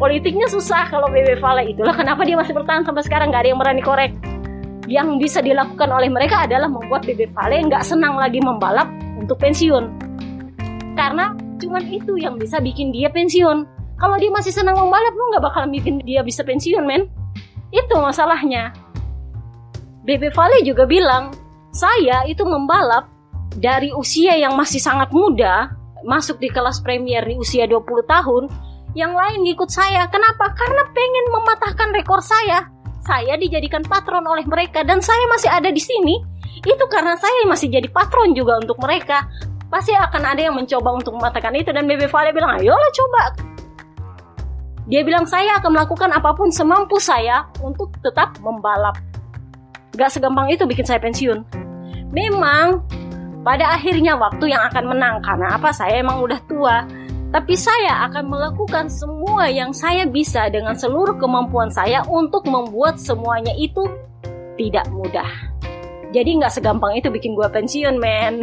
Politiknya 0.00 0.48
susah 0.48 0.88
kalau 0.88 1.12
Bebe 1.12 1.36
Vale 1.36 1.68
itulah 1.68 1.92
kenapa 1.92 2.24
dia 2.24 2.32
masih 2.32 2.56
bertahan 2.56 2.88
sampai 2.88 3.04
sekarang 3.04 3.28
nggak 3.28 3.42
ada 3.44 3.50
yang 3.52 3.60
berani 3.60 3.82
korek. 3.84 4.12
Yang 4.88 5.08
bisa 5.20 5.38
dilakukan 5.44 5.92
oleh 5.92 6.08
mereka 6.08 6.48
adalah 6.48 6.66
membuat 6.66 7.04
Bebe 7.04 7.28
Vale 7.36 7.60
nggak 7.68 7.84
senang 7.84 8.16
lagi 8.16 8.40
membalap 8.40 8.88
untuk 9.20 9.36
pensiun. 9.36 9.92
Karena 10.96 11.36
cuman 11.60 11.84
itu 11.92 12.16
yang 12.16 12.40
bisa 12.40 12.58
bikin 12.64 12.90
dia 12.90 13.12
pensiun. 13.12 13.68
Kalau 14.00 14.16
dia 14.16 14.32
masih 14.32 14.56
senang 14.56 14.80
membalap 14.80 15.12
lu 15.12 15.24
nggak 15.36 15.44
bakal 15.44 15.62
bikin 15.68 16.00
dia 16.08 16.24
bisa 16.24 16.40
pensiun 16.40 16.84
men. 16.88 17.04
Itu 17.68 18.00
masalahnya. 18.00 18.72
Bebe 20.00 20.32
Vale 20.32 20.64
juga 20.64 20.88
bilang 20.88 21.28
saya 21.70 22.24
itu 22.24 22.42
membalap 22.42 23.06
dari 23.54 23.92
usia 23.92 24.34
yang 24.38 24.56
masih 24.56 24.80
sangat 24.80 25.12
muda 25.12 25.79
masuk 26.04 26.40
di 26.40 26.48
kelas 26.48 26.80
premier 26.80 27.24
di 27.24 27.36
usia 27.36 27.68
20 27.68 27.84
tahun 28.06 28.44
yang 28.98 29.14
lain 29.14 29.46
ngikut 29.46 29.70
saya. 29.70 30.06
Kenapa? 30.10 30.50
Karena 30.54 30.82
pengen 30.90 31.26
mematahkan 31.30 31.88
rekor 31.94 32.20
saya. 32.22 32.66
Saya 33.00 33.38
dijadikan 33.40 33.82
patron 33.86 34.26
oleh 34.26 34.44
mereka 34.44 34.84
dan 34.84 35.00
saya 35.00 35.24
masih 35.30 35.50
ada 35.50 35.70
di 35.72 35.80
sini. 35.80 36.20
Itu 36.60 36.84
karena 36.92 37.16
saya 37.16 37.48
masih 37.48 37.72
jadi 37.72 37.88
patron 37.88 38.36
juga 38.36 38.60
untuk 38.60 38.76
mereka. 38.82 39.24
Pasti 39.70 39.94
akan 39.94 40.34
ada 40.34 40.50
yang 40.50 40.54
mencoba 40.58 40.90
untuk 40.92 41.14
mematahkan 41.16 41.54
itu 41.54 41.70
dan 41.70 41.86
Bebe 41.86 42.10
Vale 42.10 42.34
bilang 42.34 42.58
ayolah 42.58 42.90
coba. 42.92 43.22
Dia 44.90 45.06
bilang 45.06 45.22
saya 45.22 45.62
akan 45.62 45.70
melakukan 45.70 46.10
apa 46.10 46.34
pun 46.34 46.50
semampu 46.50 46.98
saya 46.98 47.46
untuk 47.62 47.94
tetap 48.02 48.34
membalap. 48.42 48.98
Gak 49.94 50.10
segampang 50.10 50.50
itu 50.50 50.66
bikin 50.66 50.82
saya 50.82 50.98
pensiun. 50.98 51.46
Memang 52.10 52.82
pada 53.40 53.72
akhirnya 53.72 54.20
waktu 54.20 54.52
yang 54.52 54.60
akan 54.68 54.84
menang 54.96 55.16
karena 55.24 55.56
apa? 55.56 55.72
Saya 55.72 56.04
emang 56.04 56.20
udah 56.20 56.40
tua. 56.44 56.84
Tapi 57.30 57.54
saya 57.54 58.10
akan 58.10 58.26
melakukan 58.26 58.90
semua 58.90 59.46
yang 59.46 59.70
saya 59.70 60.02
bisa 60.02 60.50
dengan 60.50 60.74
seluruh 60.74 61.14
kemampuan 61.14 61.70
saya 61.70 62.02
untuk 62.10 62.42
membuat 62.50 62.98
semuanya 62.98 63.54
itu 63.54 63.86
tidak 64.58 64.90
mudah. 64.90 65.30
Jadi 66.10 66.42
nggak 66.42 66.50
segampang 66.50 66.98
itu 66.98 67.06
bikin 67.06 67.38
gue 67.38 67.46
pensiun 67.46 68.02
men. 68.02 68.42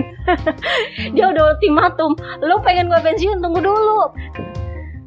Dia 1.13 1.36
udah 1.36 1.51
ultimatum 1.51 2.16
lo 2.39 2.63
pengen 2.63 2.88
gue 2.88 3.01
pensiun 3.04 3.44
tunggu 3.44 3.60
dulu. 3.60 4.08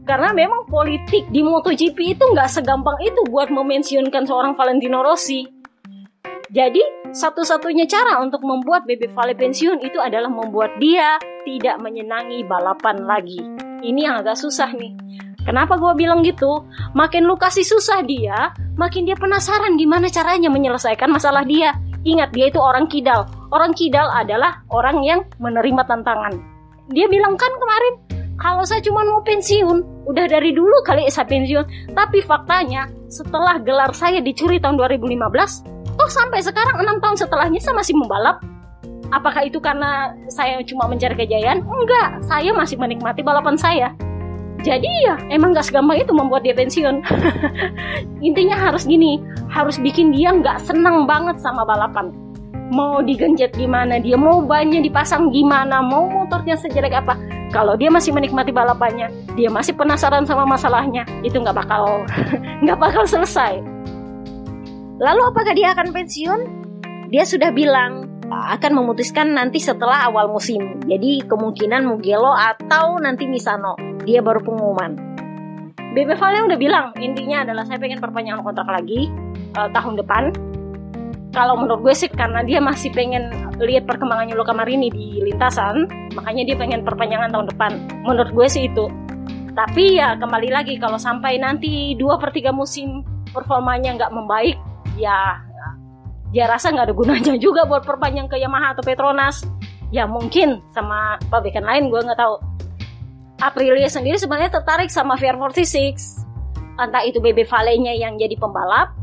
Karena 0.04 0.36
memang 0.36 0.68
politik 0.68 1.24
di 1.32 1.40
MotoGP 1.40 2.20
itu 2.20 2.24
nggak 2.36 2.52
segampang 2.52 3.00
itu 3.00 3.24
buat 3.32 3.48
memensiunkan 3.48 4.28
seorang 4.28 4.60
Valentino 4.60 5.00
Rossi 5.00 5.59
jadi 6.50 6.82
satu-satunya 7.14 7.86
cara 7.86 8.18
untuk 8.18 8.42
membuat 8.42 8.82
Bebe 8.82 9.06
Vale 9.14 9.38
pensiun 9.38 9.86
itu 9.86 10.02
adalah 10.02 10.26
membuat 10.26 10.74
dia 10.82 11.14
tidak 11.46 11.78
menyenangi 11.78 12.42
balapan 12.42 13.06
lagi. 13.06 13.38
Ini 13.86 14.10
yang 14.10 14.14
agak 14.26 14.34
susah 14.34 14.74
nih. 14.74 14.90
Kenapa 15.46 15.78
gue 15.78 15.94
bilang 15.94 16.26
gitu? 16.26 16.66
Makin 16.98 17.22
lu 17.22 17.38
kasih 17.38 17.62
susah 17.62 18.02
dia, 18.02 18.50
makin 18.74 19.06
dia 19.06 19.14
penasaran 19.14 19.78
gimana 19.78 20.10
caranya 20.10 20.50
menyelesaikan 20.50 21.06
masalah 21.06 21.46
dia. 21.46 21.78
Ingat 22.02 22.34
dia 22.34 22.50
itu 22.50 22.58
orang 22.58 22.90
kidal. 22.90 23.30
Orang 23.54 23.70
kidal 23.70 24.10
adalah 24.10 24.66
orang 24.74 25.06
yang 25.06 25.22
menerima 25.38 25.86
tantangan. 25.86 26.34
Dia 26.90 27.06
bilang 27.06 27.38
kan 27.38 27.54
kemarin, 27.62 27.94
kalau 28.40 28.66
saya 28.66 28.82
cuma 28.82 29.06
mau 29.06 29.22
pensiun, 29.22 30.02
udah 30.10 30.26
dari 30.26 30.50
dulu 30.50 30.82
kali 30.82 31.06
saya 31.06 31.30
pensiun. 31.30 31.94
Tapi 31.94 32.26
faktanya, 32.26 32.90
setelah 33.06 33.62
gelar 33.62 33.94
saya 33.94 34.18
dicuri 34.18 34.58
tahun 34.58 34.80
2015, 34.80 35.69
toh 36.00 36.08
sampai 36.08 36.40
sekarang 36.40 36.80
enam 36.80 36.96
tahun 36.96 37.16
setelahnya 37.20 37.60
saya 37.60 37.76
masih 37.76 37.92
membalap. 37.92 38.40
Apakah 39.12 39.44
itu 39.44 39.60
karena 39.60 40.16
saya 40.32 40.64
cuma 40.64 40.88
mencari 40.88 41.12
kejayaan? 41.12 41.60
Enggak, 41.60 42.24
saya 42.24 42.56
masih 42.56 42.80
menikmati 42.80 43.20
balapan 43.20 43.58
saya. 43.58 43.92
Jadi 44.60 44.88
ya 45.04 45.16
emang 45.32 45.56
gak 45.56 45.68
segampang 45.68 46.00
itu 46.00 46.12
membuat 46.16 46.46
dia 46.46 46.56
pensiun. 46.56 47.04
Intinya 48.28 48.56
harus 48.56 48.88
gini 48.88 49.20
harus 49.50 49.76
bikin 49.80 50.12
dia 50.12 50.32
nggak 50.36 50.62
senang 50.64 51.04
banget 51.04 51.36
sama 51.42 51.64
balapan. 51.64 52.12
Mau 52.70 53.02
digenjet 53.02 53.50
gimana 53.56 53.98
dia 53.98 54.14
mau 54.14 54.38
bannya 54.44 54.78
dipasang 54.84 55.32
gimana 55.34 55.82
mau 55.82 56.06
motornya 56.06 56.54
sejelek 56.60 56.92
apa. 56.92 57.18
Kalau 57.50 57.74
dia 57.74 57.90
masih 57.90 58.14
menikmati 58.14 58.54
balapannya 58.54 59.10
dia 59.34 59.50
masih 59.50 59.74
penasaran 59.74 60.22
sama 60.22 60.46
masalahnya 60.46 61.02
itu 61.26 61.40
nggak 61.40 61.56
bakal 61.56 62.04
nggak 62.62 62.78
bakal 62.78 63.02
selesai 63.08 63.58
lalu 65.00 65.20
apakah 65.32 65.56
dia 65.56 65.72
akan 65.72 65.90
pensiun 65.90 66.40
dia 67.10 67.26
sudah 67.26 67.50
bilang 67.50 68.06
akan 68.30 68.72
memutuskan 68.78 69.34
nanti 69.34 69.58
setelah 69.58 70.06
awal 70.06 70.30
musim. 70.30 70.78
Jadi 70.86 71.26
kemungkinan 71.26 71.82
Mugello 71.82 72.30
atau 72.30 73.02
nanti 73.02 73.26
Misano. 73.26 73.74
Dia 74.06 74.22
baru 74.22 74.38
pengumuman. 74.46 74.94
Bebe 75.90 76.14
Vale 76.14 76.46
udah 76.46 76.54
bilang 76.54 76.94
intinya 77.02 77.42
adalah 77.42 77.66
saya 77.66 77.82
pengen 77.82 77.98
perpanjangan 77.98 78.46
kontrak 78.46 78.70
lagi 78.70 79.10
uh, 79.58 79.66
tahun 79.74 79.98
depan. 79.98 80.24
kalau 81.30 81.54
menurut 81.54 81.86
gue 81.86 81.94
sih 81.94 82.10
karena 82.10 82.42
dia 82.42 82.58
masih 82.58 82.90
pengen 82.90 83.30
lihat 83.62 83.86
perkembangannya 83.86 84.34
Luka 84.34 84.50
Marini 84.50 84.90
di 84.90 85.22
lintasan, 85.22 85.86
makanya 86.18 86.42
dia 86.42 86.56
pengen 86.58 86.82
perpanjangan 86.82 87.30
tahun 87.30 87.46
depan. 87.54 87.72
Menurut 88.02 88.34
gue 88.34 88.46
sih 88.50 88.66
itu. 88.66 88.90
Tapi 89.54 89.94
ya 89.94 90.18
kembali 90.18 90.50
lagi 90.50 90.74
kalau 90.82 90.98
sampai 90.98 91.38
nanti 91.38 91.94
dua 91.94 92.18
per 92.18 92.34
3 92.34 92.50
musim 92.50 93.06
performanya 93.30 93.94
nggak 93.94 94.10
membaik, 94.10 94.58
ya 94.96 95.42
dia 96.30 96.46
rasa 96.46 96.70
nggak 96.70 96.86
ada 96.90 96.94
gunanya 96.94 97.34
juga 97.44 97.66
buat 97.66 97.82
perpanjang 97.82 98.30
ke 98.30 98.38
Yamaha 98.38 98.78
atau 98.78 98.82
Petronas. 98.86 99.42
Ya 99.90 100.06
mungkin 100.06 100.62
sama 100.70 101.18
pabrikan 101.26 101.66
lain 101.66 101.90
gue 101.90 101.98
nggak 101.98 102.18
tahu. 102.18 102.38
Aprilia 103.42 103.90
sendiri 103.90 104.14
sebenarnya 104.20 104.62
tertarik 104.62 104.92
sama 104.92 105.18
VR46. 105.18 106.22
Entah 106.78 107.02
itu 107.02 107.18
BB 107.18 107.44
Valley-nya 107.50 107.98
yang 107.98 108.14
jadi 108.16 108.38
pembalap 108.38 108.94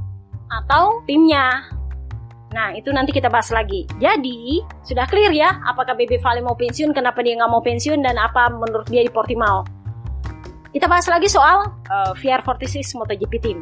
atau 0.48 1.04
timnya 1.04 1.68
Nah, 2.48 2.72
itu 2.72 2.96
nanti 2.96 3.12
kita 3.12 3.28
bahas 3.28 3.52
lagi. 3.52 3.84
Jadi, 4.00 4.64
sudah 4.88 5.04
clear 5.06 5.36
ya 5.36 5.60
apakah 5.68 6.00
BB 6.00 6.24
Vale 6.24 6.40
mau 6.40 6.56
pensiun, 6.56 6.96
kenapa 6.96 7.20
dia 7.20 7.36
nggak 7.36 7.52
mau 7.52 7.60
pensiun, 7.60 8.00
dan 8.00 8.16
apa 8.16 8.48
menurut 8.50 8.88
dia 8.88 9.04
di 9.04 9.12
Portimao. 9.12 9.68
Kita 10.72 10.88
bahas 10.88 11.08
lagi 11.12 11.28
soal 11.28 11.68
uh, 11.92 12.14
VR46 12.16 12.96
MotoGP 12.96 13.34
Team. 13.44 13.60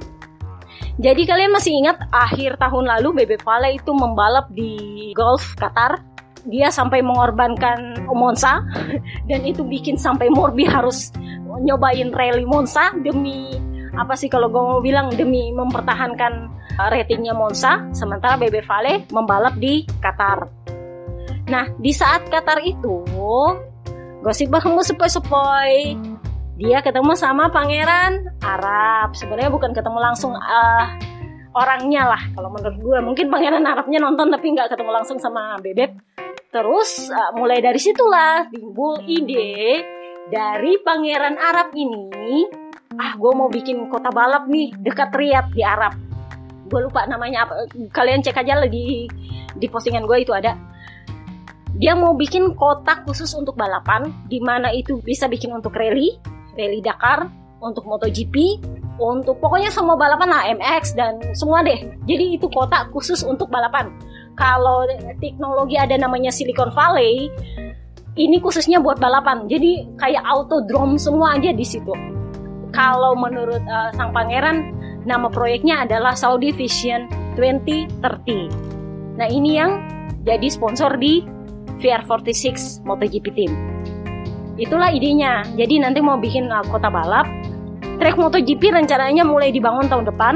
Jadi 0.95 1.27
kalian 1.27 1.51
masih 1.51 1.75
ingat 1.75 1.99
akhir 2.11 2.55
tahun 2.59 2.87
lalu 2.87 3.23
BB 3.23 3.43
Vale 3.43 3.75
itu 3.75 3.91
membalap 3.91 4.47
di 4.51 5.11
Golf 5.15 5.55
Qatar. 5.59 5.99
Dia 6.45 6.69
sampai 6.69 7.01
mengorbankan 7.01 8.05
Monza 8.13 8.61
dan 9.29 9.41
itu 9.43 9.65
bikin 9.65 9.97
sampai 9.97 10.29
Morbi 10.29 10.63
harus 10.63 11.09
nyobain 11.65 12.13
rally 12.13 12.45
Monza 12.45 12.93
demi 13.01 13.49
apa 13.95 14.13
sih 14.13 14.27
kalau 14.27 14.51
gue 14.51 14.59
mau 14.59 14.83
bilang 14.83 15.09
demi 15.15 15.55
mempertahankan 15.55 16.55
Uh, 16.75 16.91
ratingnya 16.91 17.31
Monza, 17.31 17.87
sementara 17.95 18.35
BB 18.35 18.59
Vale 18.67 19.07
membalap 19.07 19.55
di 19.55 19.87
Qatar. 20.03 20.43
Nah, 21.47 21.71
di 21.79 21.95
saat 21.95 22.27
Qatar 22.27 22.59
itu, 22.67 22.99
gosip 24.19 24.51
bahwa 24.51 24.83
sepoi-sepoi 24.83 25.95
dia 26.55 26.79
ketemu 26.79 27.11
sama 27.15 27.51
pangeran 27.51 28.31
Arab. 28.39 29.15
Sebenarnya 29.15 29.51
bukan 29.51 29.75
ketemu 29.75 29.99
langsung 29.99 30.33
uh, 30.35 30.85
orangnya 31.55 32.07
lah 32.07 32.21
kalau 32.35 32.51
menurut 32.51 32.77
gue. 32.79 32.99
Mungkin 33.03 33.27
pangeran 33.27 33.63
Arabnya 33.67 33.99
nonton 33.99 34.31
tapi 34.31 34.55
nggak 34.55 34.71
ketemu 34.71 34.91
langsung 34.95 35.19
sama 35.19 35.59
Bebek. 35.59 35.91
Terus 36.51 37.11
uh, 37.11 37.35
mulai 37.35 37.59
dari 37.59 37.79
situlah 37.79 38.47
timbul 38.47 39.03
ide 39.03 39.83
dari 40.31 40.79
pangeran 40.79 41.35
Arab 41.35 41.75
ini. 41.75 42.47
Ah, 42.95 43.11
gue 43.19 43.31
mau 43.35 43.51
bikin 43.51 43.91
kota 43.91 44.07
balap 44.07 44.47
nih 44.47 44.71
dekat 44.79 45.11
Riyadh 45.11 45.51
di 45.51 45.59
Arab 45.67 46.05
gue 46.65 46.79
lupa 46.81 47.05
namanya 47.05 47.45
apa 47.45 47.69
kalian 47.93 48.25
cek 48.25 48.41
aja 48.41 48.57
lagi 48.57 49.05
di 49.55 49.67
postingan 49.69 50.09
gue 50.09 50.17
itu 50.25 50.33
ada 50.33 50.57
dia 51.75 51.93
mau 51.93 52.15
bikin 52.15 52.55
kotak 52.57 53.05
khusus 53.05 53.35
untuk 53.37 53.53
balapan 53.53 54.09
di 54.25 54.41
mana 54.41 54.73
itu 54.73 54.97
bisa 55.03 55.29
bikin 55.29 55.53
untuk 55.53 55.75
rally 55.77 56.17
rally 56.55 56.81
Dakar 56.81 57.29
untuk 57.59 57.87
MotoGP 57.87 58.63
untuk 58.95 59.37
pokoknya 59.43 59.69
semua 59.71 59.99
balapan 59.99 60.31
lah 60.31 60.43
MX 60.55 60.95
dan 60.95 61.19
semua 61.35 61.61
deh 61.61 61.77
jadi 62.07 62.39
itu 62.39 62.47
kotak 62.47 62.89
khusus 62.95 63.21
untuk 63.21 63.51
balapan 63.51 63.91
kalau 64.39 64.87
teknologi 65.19 65.75
ada 65.75 65.95
namanya 65.99 66.31
Silicon 66.31 66.71
Valley 66.71 67.27
ini 68.15 68.39
khususnya 68.39 68.79
buat 68.79 68.97
balapan 68.97 69.47
jadi 69.51 69.83
kayak 69.99 70.23
autodrome 70.23 70.95
semua 70.95 71.35
aja 71.35 71.51
di 71.51 71.63
situ 71.67 71.91
kalau 72.71 73.15
menurut 73.15 73.63
uh, 73.67 73.91
sang 73.95 74.11
pangeran 74.11 74.75
Nama 75.05 75.29
proyeknya 75.29 75.85
adalah 75.85 76.17
Saudi 76.17 76.49
Vision 76.49 77.05
2030. 77.37 79.21
Nah 79.21 79.29
ini 79.29 79.61
yang 79.61 79.85
jadi 80.25 80.49
sponsor 80.49 80.97
di 80.97 81.21
VR46 81.77 82.81
MotoGP 82.81 83.25
Team. 83.37 83.53
Itulah 84.55 84.91
idenya. 84.91 85.43
Jadi 85.59 85.83
nanti 85.83 85.99
mau 85.99 86.15
bikin 86.15 86.47
uh, 86.47 86.63
kota 86.67 86.87
balap. 86.87 87.27
Track 87.99 88.15
MotoGP 88.19 88.75
rencananya 88.75 89.23
mulai 89.27 89.51
dibangun 89.51 89.87
tahun 89.87 90.07
depan. 90.07 90.35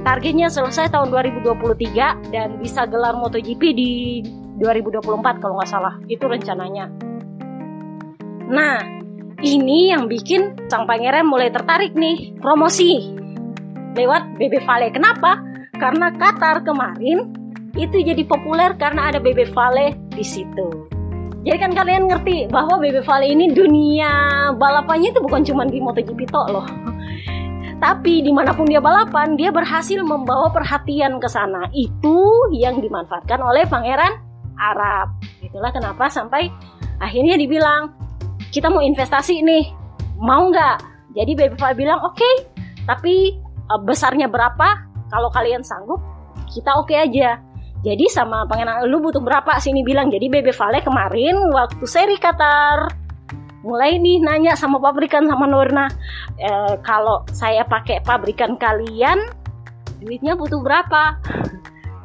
Targetnya 0.00 0.48
selesai 0.48 0.88
tahun 0.92 1.12
2023 1.12 2.32
dan 2.32 2.56
bisa 2.56 2.88
gelar 2.88 3.16
MotoGP 3.20 3.62
di 3.76 3.90
2024 4.60 5.40
kalau 5.40 5.60
nggak 5.60 5.70
salah. 5.70 5.96
Itu 6.08 6.24
rencananya. 6.28 6.88
Nah, 8.48 8.80
ini 9.40 9.92
yang 9.92 10.08
bikin 10.08 10.68
sang 10.68 10.84
pangeran 10.84 11.24
mulai 11.24 11.48
tertarik 11.52 11.96
nih 11.96 12.36
promosi 12.40 13.12
lewat 13.96 14.36
BB 14.36 14.64
Vale. 14.64 14.88
Kenapa? 14.92 15.40
Karena 15.80 16.12
Qatar 16.12 16.60
kemarin 16.64 17.32
itu 17.76 18.04
jadi 18.04 18.20
populer 18.28 18.76
karena 18.76 19.08
ada 19.08 19.18
BB 19.20 19.48
Vale 19.56 19.96
di 20.12 20.24
situ. 20.24 20.99
Jadi 21.40 21.56
kan 21.56 21.72
kalian 21.72 22.04
ngerti 22.04 22.52
bahwa 22.52 22.76
BB 22.76 23.00
Vale 23.00 23.26
ini 23.32 23.48
dunia 23.48 24.12
balapannya 24.60 25.08
itu 25.08 25.20
bukan 25.24 25.40
cuma 25.40 25.64
di 25.64 25.80
MotoGP 25.80 26.28
tok 26.28 26.46
loh. 26.52 26.66
Tapi 27.80 28.20
di 28.20 28.28
mana 28.28 28.52
pun 28.52 28.68
dia 28.68 28.76
balapan, 28.76 29.40
dia 29.40 29.48
berhasil 29.48 30.04
membawa 30.04 30.52
perhatian 30.52 31.16
ke 31.16 31.24
sana. 31.32 31.64
Itu 31.72 32.52
yang 32.52 32.84
dimanfaatkan 32.84 33.40
oleh 33.40 33.64
Pangeran 33.64 34.20
Arab. 34.60 35.16
Itulah 35.40 35.72
kenapa 35.72 36.12
sampai 36.12 36.52
akhirnya 37.00 37.40
dibilang 37.40 37.96
kita 38.52 38.68
mau 38.68 38.84
investasi 38.84 39.40
nih, 39.40 39.72
mau 40.20 40.52
nggak? 40.52 40.76
Jadi 41.16 41.56
Vale 41.56 41.72
bilang 41.72 42.04
oke, 42.04 42.20
okay, 42.20 42.34
tapi 42.84 43.40
uh, 43.72 43.80
besarnya 43.80 44.28
berapa 44.28 44.90
kalau 45.08 45.32
kalian 45.32 45.64
sanggup 45.64 46.02
kita 46.50 46.74
oke 46.74 46.90
okay 46.90 47.06
aja 47.06 47.38
jadi 47.80 48.12
sama 48.12 48.44
pengen 48.44 48.68
lu 48.92 49.00
butuh 49.00 49.24
berapa? 49.24 49.56
Sini 49.56 49.80
bilang 49.80 50.12
jadi 50.12 50.28
BB 50.28 50.52
Vale 50.52 50.84
kemarin 50.84 51.36
waktu 51.48 51.84
seri 51.88 52.20
Qatar. 52.20 52.92
Mulai 53.64 54.00
nih 54.00 54.20
nanya 54.20 54.52
sama 54.56 54.80
pabrikan 54.80 55.28
sama 55.28 55.44
Norna 55.44 55.88
e, 56.36 56.80
kalau 56.80 57.24
saya 57.32 57.64
pakai 57.64 58.00
pabrikan 58.00 58.56
kalian 58.56 59.20
duitnya 60.00 60.36
butuh 60.36 60.60
berapa? 60.60 61.20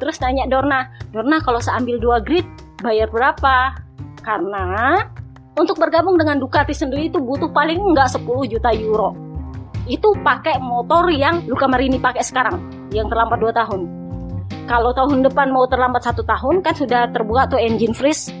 Terus 0.00 0.16
tanya 0.20 0.44
Dorna 0.48 0.92
Dorna 1.12 1.40
kalau 1.44 1.60
saya 1.60 1.80
ambil 1.80 2.00
dua 2.00 2.24
grid 2.24 2.44
bayar 2.80 3.12
berapa? 3.12 3.76
Karena 4.20 5.00
untuk 5.56 5.76
bergabung 5.76 6.16
dengan 6.16 6.40
Ducati 6.40 6.72
sendiri 6.72 7.08
itu 7.08 7.20
butuh 7.20 7.48
paling 7.48 7.80
enggak 7.80 8.12
10 8.12 8.24
juta 8.52 8.68
euro. 8.76 9.16
Itu 9.88 10.12
pakai 10.20 10.60
motor 10.60 11.08
yang 11.08 11.48
Luka 11.48 11.64
Marini 11.64 11.96
pakai 11.96 12.20
sekarang 12.20 12.88
yang 12.92 13.08
terlambat 13.08 13.40
2 13.40 13.56
tahun 13.56 14.05
kalau 14.66 14.90
tahun 14.90 15.22
depan 15.22 15.54
mau 15.54 15.70
terlambat 15.70 16.02
satu 16.02 16.26
tahun 16.26 16.58
kan 16.58 16.74
sudah 16.74 17.06
terbuka 17.14 17.54
tuh 17.54 17.62
engine 17.62 17.94
freeze. 17.94 18.34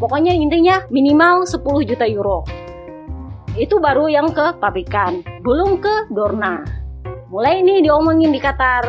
Pokoknya 0.00 0.32
intinya 0.32 0.80
minimal 0.88 1.44
10 1.44 1.60
juta 1.84 2.08
euro. 2.08 2.48
Itu 3.52 3.76
baru 3.76 4.08
yang 4.08 4.32
ke 4.32 4.56
pabrikan 4.56 5.20
belum 5.44 5.76
ke 5.84 6.08
Dorna. 6.08 6.64
Mulai 7.28 7.60
ini 7.60 7.84
diomongin 7.84 8.32
di 8.32 8.40
Qatar. 8.40 8.88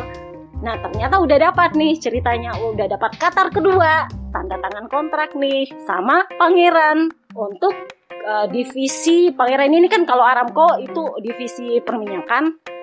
Nah 0.63 0.75
ternyata 0.79 1.19
udah 1.19 1.51
dapat 1.51 1.75
nih 1.75 1.99
ceritanya 1.99 2.55
udah 2.55 2.87
dapat 2.87 3.11
Qatar 3.19 3.51
kedua. 3.51 4.07
Tanda 4.31 4.55
tangan 4.55 4.87
kontrak 4.87 5.35
nih 5.35 5.67
sama 5.83 6.23
pangeran. 6.39 7.11
Untuk 7.35 7.75
uh, 8.23 8.47
divisi 8.47 9.35
Pangeran 9.35 9.73
ini 9.73 9.91
kan 9.91 10.07
kalau 10.07 10.23
Aramco 10.23 10.79
itu 10.79 11.17
divisi 11.21 11.81
perminyakan 11.83 12.78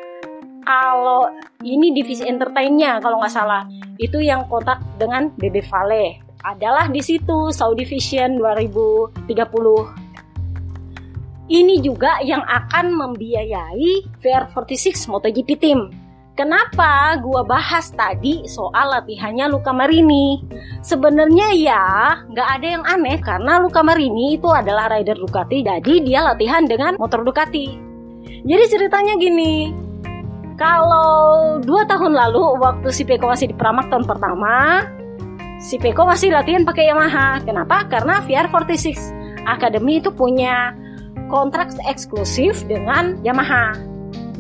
kalau 0.66 1.30
ini 1.62 1.94
divisi 1.94 2.26
entertainnya 2.26 2.98
kalau 2.98 3.22
nggak 3.22 3.30
salah 3.30 3.62
itu 4.02 4.18
yang 4.18 4.50
kontak 4.50 4.82
dengan 4.98 5.30
BB 5.38 5.62
Vale 5.70 6.18
adalah 6.42 6.90
di 6.90 6.98
situ 6.98 7.54
Saudi 7.54 7.86
Vision 7.86 8.42
2030 8.42 9.22
ini 11.46 11.78
juga 11.78 12.18
yang 12.26 12.42
akan 12.42 12.90
membiayai 12.90 14.18
VR46 14.18 15.06
MotoGP 15.06 15.50
Team 15.62 15.80
Kenapa 16.36 17.16
gua 17.24 17.40
bahas 17.48 17.88
tadi 17.96 18.44
soal 18.44 18.92
latihannya 18.92 19.48
Luka 19.48 19.72
Marini? 19.72 20.44
Sebenarnya 20.84 21.48
ya 21.56 21.84
nggak 22.28 22.48
ada 22.60 22.66
yang 22.76 22.84
aneh 22.84 23.16
karena 23.24 23.56
Luka 23.56 23.80
Marini 23.80 24.36
itu 24.36 24.44
adalah 24.52 24.92
rider 24.92 25.16
Ducati, 25.16 25.64
jadi 25.64 25.92
dia 26.04 26.20
latihan 26.20 26.68
dengan 26.68 27.00
motor 27.00 27.24
Ducati. 27.24 27.80
Jadi 28.44 28.64
ceritanya 28.68 29.16
gini, 29.16 29.72
kalau 30.56 31.60
dua 31.60 31.84
tahun 31.84 32.16
lalu 32.16 32.60
waktu 32.64 32.88
si 32.88 33.04
Peko 33.04 33.28
masih 33.28 33.52
di 33.52 33.56
Pramak 33.56 33.92
tahun 33.92 34.08
pertama, 34.08 34.84
si 35.60 35.76
Peko 35.76 36.08
masih 36.08 36.32
latihan 36.32 36.64
pakai 36.64 36.88
Yamaha. 36.88 37.44
Kenapa? 37.44 37.84
Karena 37.86 38.24
VR46 38.24 39.12
Academy 39.44 40.00
itu 40.00 40.08
punya 40.10 40.72
kontrak 41.28 41.76
eksklusif 41.84 42.64
dengan 42.64 43.20
Yamaha. 43.20 43.76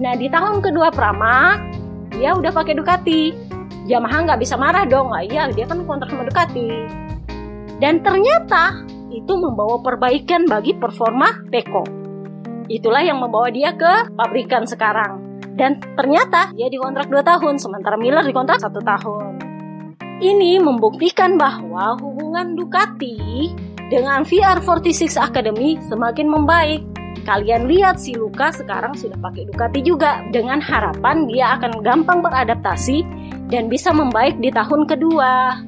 Nah 0.00 0.12
di 0.16 0.28
tahun 0.32 0.64
kedua 0.64 0.88
Pramak 0.92 1.60
dia 2.16 2.32
udah 2.32 2.52
pakai 2.52 2.74
Ducati 2.76 3.22
Yamaha 3.86 4.24
nggak 4.26 4.40
bisa 4.40 4.56
marah 4.56 4.88
dong 4.88 5.12
nggak 5.12 5.24
iya 5.30 5.42
dia 5.52 5.68
kan 5.68 5.84
kontrak 5.84 6.10
sama 6.10 6.24
Ducati 6.26 6.68
dan 7.78 8.00
ternyata 8.00 8.82
itu 9.12 9.32
membawa 9.36 9.78
perbaikan 9.84 10.48
bagi 10.48 10.74
performa 10.74 11.44
Peko 11.52 11.84
itulah 12.66 13.04
yang 13.04 13.22
membawa 13.22 13.52
dia 13.52 13.76
ke 13.76 14.10
pabrikan 14.16 14.66
sekarang 14.66 15.25
dan 15.56 15.80
ternyata 15.96 16.52
dia 16.52 16.68
dikontrak 16.68 17.08
2 17.08 17.24
tahun 17.24 17.54
sementara 17.56 17.96
Miller 17.96 18.22
dikontrak 18.22 18.60
satu 18.60 18.80
tahun 18.84 19.40
Ini 20.16 20.64
membuktikan 20.64 21.36
bahwa 21.36 22.00
hubungan 22.00 22.56
Ducati 22.56 23.52
dengan 23.92 24.24
VR46 24.24 25.12
Academy 25.20 25.76
semakin 25.84 26.32
membaik. 26.32 26.80
Kalian 27.28 27.68
lihat 27.68 28.00
si 28.00 28.16
Luka 28.16 28.48
sekarang 28.48 28.96
sudah 28.96 29.18
pakai 29.20 29.44
Ducati 29.44 29.84
juga 29.84 30.24
dengan 30.32 30.62
harapan 30.62 31.28
dia 31.28 31.58
akan 31.60 31.84
gampang 31.84 32.24
beradaptasi 32.24 33.04
dan 33.52 33.68
bisa 33.68 33.92
membaik 33.92 34.40
di 34.40 34.48
tahun 34.48 34.88
kedua. 34.88 35.60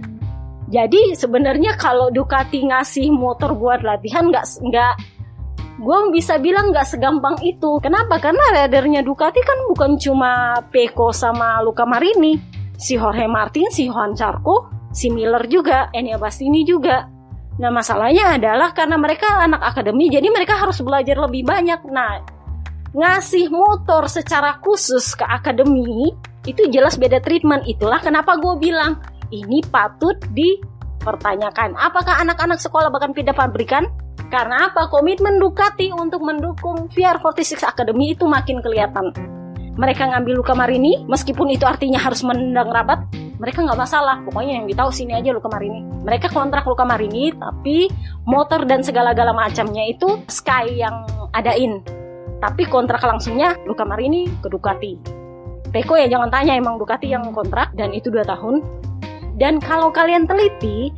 Jadi 0.73 1.13
sebenarnya 1.13 1.77
kalau 1.77 2.09
Ducati 2.09 2.65
ngasih 2.73 3.13
motor 3.13 3.53
buat 3.53 3.85
latihan 3.85 4.33
nggak 4.33 4.65
nggak 4.65 4.95
gue 5.79 5.99
bisa 6.11 6.43
bilang 6.43 6.75
nggak 6.75 6.87
segampang 6.87 7.39
itu. 7.47 7.79
Kenapa? 7.79 8.19
Karena 8.19 8.43
ridernya 8.55 9.07
Ducati 9.07 9.39
kan 9.47 9.59
bukan 9.71 9.95
cuma 9.97 10.59
Peko 10.75 11.15
sama 11.15 11.63
Luka 11.63 11.87
Marini 11.87 12.35
si 12.75 12.99
Jorge 12.99 13.27
Martin, 13.31 13.71
si 13.71 13.87
Juan 13.87 14.15
Charco, 14.19 14.71
si 14.91 15.11
Miller 15.11 15.47
juga, 15.47 15.91
Enya 15.95 16.19
Bastini 16.19 16.67
juga. 16.67 17.07
Nah 17.59 17.71
masalahnya 17.75 18.39
adalah 18.39 18.71
karena 18.71 18.95
mereka 18.99 19.43
anak 19.43 19.63
akademi 19.63 20.07
jadi 20.11 20.31
mereka 20.31 20.59
harus 20.59 20.79
belajar 20.83 21.19
lebih 21.19 21.47
banyak. 21.47 21.83
Nah 21.91 22.23
ngasih 22.95 23.51
motor 23.51 24.07
secara 24.11 24.59
khusus 24.63 25.15
ke 25.15 25.27
akademi 25.27 26.15
itu 26.47 26.63
jelas 26.71 26.99
beda 26.99 27.23
treatment. 27.23 27.67
Itulah 27.67 28.03
kenapa 28.03 28.39
gue 28.39 28.55
bilang 28.59 28.99
ini 29.31 29.63
patut 29.67 30.19
dipertanyakan. 30.35 31.75
Apakah 31.79 32.23
anak-anak 32.23 32.63
sekolah 32.63 32.91
bahkan 32.91 33.11
pindah 33.11 33.35
pabrikan? 33.35 33.87
Karena 34.29 34.69
apa? 34.69 34.93
Komitmen 34.93 35.41
Ducati 35.41 35.89
untuk 35.93 36.21
mendukung 36.21 36.93
VR46 36.93 37.65
Academy 37.65 38.13
itu 38.13 38.29
makin 38.29 38.61
kelihatan. 38.61 39.13
Mereka 39.79 40.11
ngambil 40.11 40.43
luka 40.43 40.53
marini 40.59 41.01
meskipun 41.07 41.55
itu 41.55 41.63
artinya 41.65 42.03
harus 42.03 42.27
menendang 42.27 42.69
rabat 42.69 43.09
mereka 43.39 43.63
nggak 43.63 43.79
masalah. 43.79 44.21
Pokoknya 44.27 44.59
yang 44.59 44.67
ditahu 44.67 44.91
sini 44.91 45.15
aja 45.15 45.31
luka 45.31 45.47
marini. 45.47 45.81
Mereka 46.03 46.35
kontrak 46.35 46.67
luka 46.67 46.83
marini 46.83 47.31
tapi 47.33 47.87
motor 48.27 48.67
dan 48.67 48.83
segala-gala 48.83 49.31
macamnya 49.31 49.87
itu 49.87 50.19
Sky 50.27 50.83
yang 50.83 51.07
adain 51.33 51.81
tapi 52.39 52.67
kontrak 52.71 53.03
langsungnya 53.03 53.59
luka 53.67 53.83
marini 53.83 54.31
ke 54.43 54.49
Ducati. 54.51 54.95
Peko 55.69 56.01
ya 56.01 56.09
jangan 56.09 56.31
tanya 56.33 56.55
emang 56.57 56.79
Ducati 56.79 57.11
yang 57.11 57.27
kontrak 57.35 57.75
dan 57.75 57.93
itu 57.93 58.09
dua 58.09 58.25
tahun 58.25 58.63
dan 59.39 59.63
kalau 59.63 59.95
kalian 59.95 60.27
teliti 60.27 60.93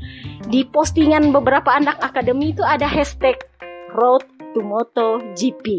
di 0.48 0.64
postingan 0.66 1.30
beberapa 1.30 1.70
anak 1.76 2.00
akademi 2.00 2.56
itu 2.56 2.64
ada 2.64 2.88
hashtag 2.88 3.36
Road 3.94 4.24
to 4.56 4.64
Moto 4.64 5.20
GP 5.36 5.78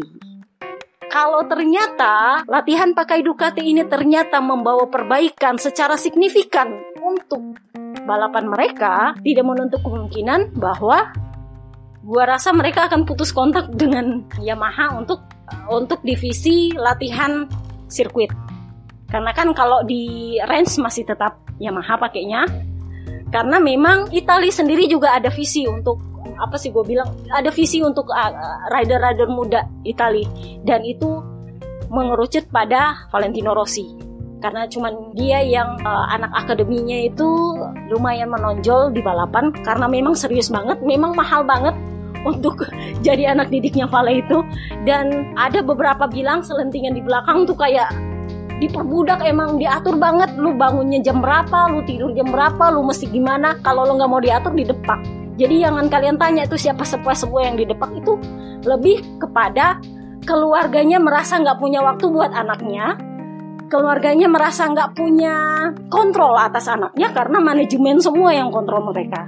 kalau 1.12 1.44
ternyata 1.44 2.40
latihan 2.48 2.96
pakai 2.96 3.20
Ducati 3.20 3.60
ini 3.60 3.84
ternyata 3.84 4.40
membawa 4.40 4.88
perbaikan 4.88 5.60
secara 5.60 6.00
signifikan 6.00 6.72
untuk 7.04 7.60
balapan 8.08 8.48
mereka, 8.48 9.12
tidak 9.20 9.44
menuntut 9.44 9.84
kemungkinan 9.84 10.56
bahwa 10.56 11.12
gua 12.00 12.24
rasa 12.24 12.56
mereka 12.56 12.88
akan 12.88 13.04
putus 13.04 13.28
kontak 13.28 13.68
dengan 13.76 14.24
Yamaha 14.40 14.96
untuk 14.96 15.20
untuk 15.68 16.00
divisi 16.00 16.72
latihan 16.72 17.44
sirkuit. 17.92 18.32
Karena 19.12 19.30
kan 19.36 19.52
kalau 19.52 19.84
di 19.84 20.40
range 20.48 20.80
masih 20.80 21.04
tetap 21.04 21.44
Yamaha 21.60 22.00
pakainya. 22.00 22.48
Karena 23.28 23.60
memang 23.60 24.08
Italia 24.12 24.52
sendiri 24.52 24.88
juga 24.88 25.16
ada 25.16 25.28
visi 25.28 25.68
untuk 25.68 26.00
apa 26.32 26.56
sih 26.58 26.74
gue 26.74 26.82
bilang 26.82 27.06
ada 27.30 27.52
visi 27.54 27.78
untuk 27.84 28.10
uh, 28.10 28.32
rider-rider 28.72 29.30
muda 29.30 29.62
Italia 29.86 30.26
dan 30.66 30.82
itu 30.82 31.22
mengerucut 31.92 32.48
pada 32.48 33.08
Valentino 33.12 33.52
Rossi. 33.52 33.84
Karena 34.42 34.66
cuman 34.66 35.14
dia 35.14 35.38
yang 35.44 35.78
uh, 35.86 36.06
anak 36.10 36.34
akademinya 36.34 36.98
itu 37.06 37.28
lumayan 37.94 38.32
menonjol 38.32 38.90
di 38.90 38.98
balapan. 38.98 39.54
Karena 39.62 39.86
memang 39.86 40.18
serius 40.18 40.50
banget, 40.50 40.82
memang 40.82 41.14
mahal 41.14 41.46
banget 41.46 41.76
untuk 42.26 42.66
jadi 43.06 43.38
anak 43.38 43.54
didiknya 43.54 43.86
Vale 43.86 44.18
itu. 44.18 44.42
Dan 44.82 45.36
ada 45.38 45.62
beberapa 45.62 46.10
bilang 46.10 46.42
selentingan 46.42 46.98
di 46.98 47.02
belakang 47.06 47.46
tuh 47.46 47.54
kayak 47.54 47.86
diperbudak 48.62 49.26
emang 49.26 49.58
diatur 49.58 49.98
banget. 49.98 50.38
Lu 50.38 50.54
bangunnya 50.54 51.02
jam 51.02 51.18
berapa 51.18 51.66
lu 51.74 51.82
tidur 51.82 52.14
jam 52.14 52.30
berapa 52.30 52.70
lu 52.70 52.86
mesti 52.86 53.10
gimana. 53.10 53.58
Kalau 53.66 53.82
lu 53.82 53.98
nggak 53.98 54.10
mau 54.10 54.22
diatur 54.22 54.54
di 54.54 54.62
depak 54.62 55.22
jadi 55.42 55.68
jangan 55.68 55.88
kalian 55.88 56.16
tanya 56.20 56.44
itu 56.44 56.56
siapa 56.60 56.84
sepuas-sepuas 56.84 57.48
yang 57.48 57.56
di 57.56 57.64
depan 57.64 57.96
itu 57.96 58.20
lebih 58.68 59.00
kepada 59.16 59.80
keluarganya 60.28 61.00
merasa 61.00 61.40
nggak 61.40 61.58
punya 61.58 61.80
waktu 61.80 62.04
buat 62.12 62.30
anaknya, 62.30 63.00
keluarganya 63.72 64.28
merasa 64.28 64.68
nggak 64.68 64.92
punya 64.92 65.34
kontrol 65.88 66.36
atas 66.36 66.68
anaknya 66.68 67.10
karena 67.16 67.38
manajemen 67.40 67.98
semua 67.98 68.36
yang 68.36 68.52
kontrol 68.52 68.92
mereka. 68.92 69.24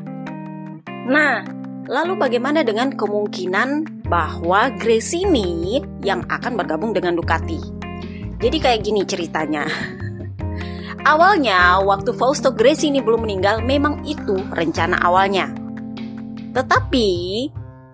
Nah, 1.08 1.42
lalu 1.88 2.20
bagaimana 2.20 2.60
dengan 2.60 2.92
kemungkinan 2.92 4.04
bahwa 4.04 4.70
Grace 4.76 5.16
ini 5.16 5.80
yang 6.04 6.22
akan 6.28 6.52
bergabung 6.54 6.92
dengan 6.92 7.16
Ducati? 7.16 7.73
Jadi 8.44 8.60
kayak 8.60 8.80
gini 8.84 9.08
ceritanya. 9.08 9.64
Awalnya, 11.08 11.80
waktu 11.80 12.12
Fausto 12.12 12.52
Grace 12.52 12.84
ini 12.84 13.00
belum 13.00 13.24
meninggal, 13.24 13.64
memang 13.64 14.04
itu 14.04 14.36
rencana 14.52 15.00
awalnya. 15.00 15.48
Tetapi 16.52 17.08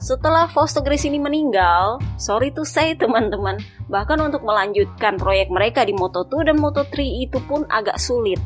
setelah 0.03 0.51
Fausto 0.51 0.83
Grace 0.83 1.07
ini 1.07 1.23
meninggal, 1.23 2.03
sorry 2.19 2.51
to 2.51 2.67
say 2.67 2.99
teman-teman, 2.99 3.63
bahkan 3.87 4.19
untuk 4.19 4.43
melanjutkan 4.43 5.23
proyek 5.23 5.55
mereka 5.55 5.87
di 5.87 5.95
Moto2 5.95 6.51
dan 6.51 6.59
Moto3 6.59 6.99
itu 7.31 7.39
pun 7.47 7.63
agak 7.71 8.03
sulit. 8.03 8.43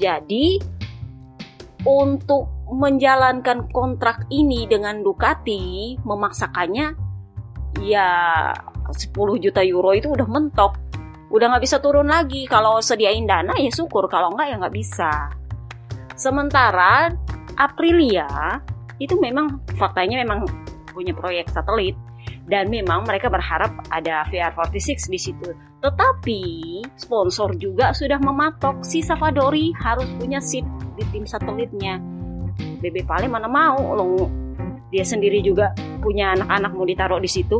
Jadi, 0.00 0.56
untuk 1.84 2.48
menjalankan 2.72 3.68
kontrak 3.76 4.24
ini 4.32 4.64
dengan 4.64 5.04
Ducati, 5.04 6.00
memaksakannya 6.00 6.96
ya 7.84 8.08
10 8.88 9.42
juta 9.42 9.60
euro 9.66 9.90
itu 9.92 10.08
udah 10.10 10.28
mentok. 10.30 10.85
Udah 11.30 11.50
nggak 11.50 11.64
bisa 11.64 11.82
turun 11.82 12.06
lagi. 12.06 12.46
Kalau 12.46 12.78
sediain 12.78 13.26
dana 13.26 13.54
ya 13.58 13.70
syukur, 13.70 14.06
kalau 14.06 14.34
nggak 14.34 14.46
ya 14.50 14.56
nggak 14.62 14.76
bisa. 14.76 15.10
Sementara 16.16 17.12
Aprilia 17.56 18.60
itu 18.96 19.16
memang 19.20 19.60
faktanya 19.76 20.24
memang 20.24 20.48
punya 20.92 21.12
proyek 21.12 21.52
satelit 21.52 21.92
dan 22.48 22.70
memang 22.70 23.04
mereka 23.04 23.28
berharap 23.28 23.74
ada 23.92 24.24
VR46 24.32 25.12
di 25.12 25.18
situ. 25.20 25.48
Tetapi 25.82 26.42
sponsor 26.96 27.54
juga 27.58 27.92
sudah 27.92 28.16
mematok 28.16 28.80
si 28.86 29.04
Savadori 29.04 29.74
harus 29.76 30.08
punya 30.16 30.40
seat 30.40 30.64
di 30.96 31.04
tim 31.12 31.28
satelitnya. 31.28 32.00
BB 32.56 33.04
Vale 33.04 33.28
mana 33.28 33.50
mau 33.50 33.76
loh 33.92 34.30
dia 34.88 35.02
sendiri 35.02 35.42
juga 35.42 35.74
punya 36.00 36.32
anak-anak 36.38 36.72
mau 36.72 36.86
ditaruh 36.86 37.20
di 37.20 37.28
situ. 37.28 37.58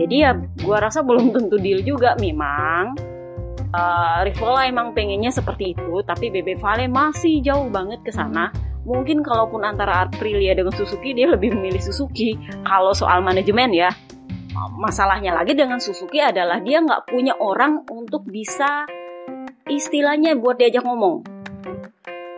Jadi 0.00 0.16
ya 0.24 0.32
gua 0.64 0.80
rasa 0.80 1.04
belum 1.04 1.36
tentu 1.36 1.60
deal 1.60 1.84
juga. 1.84 2.16
Memang. 2.16 2.96
Uh, 3.70 4.26
Rivola 4.26 4.66
emang 4.66 4.90
pengennya 4.90 5.30
seperti 5.30 5.78
itu, 5.78 6.02
tapi 6.02 6.26
BB 6.26 6.58
Vale 6.58 6.90
masih 6.90 7.38
jauh 7.38 7.70
banget 7.70 8.02
ke 8.02 8.10
sana. 8.10 8.50
Mungkin 8.82 9.22
kalaupun 9.22 9.62
antara 9.62 10.08
Aprilia 10.08 10.56
dengan 10.58 10.74
Suzuki 10.74 11.14
dia 11.14 11.30
lebih 11.30 11.54
memilih 11.54 11.78
Suzuki. 11.78 12.34
Kalau 12.66 12.90
soal 12.96 13.22
manajemen 13.22 13.70
ya 13.70 13.92
masalahnya 14.74 15.36
lagi 15.36 15.54
dengan 15.54 15.78
Suzuki 15.78 16.18
adalah 16.18 16.58
dia 16.58 16.82
nggak 16.82 17.06
punya 17.06 17.38
orang 17.38 17.86
untuk 17.86 18.26
bisa 18.26 18.88
istilahnya 19.70 20.34
buat 20.34 20.58
diajak 20.58 20.82
ngomong. 20.82 21.22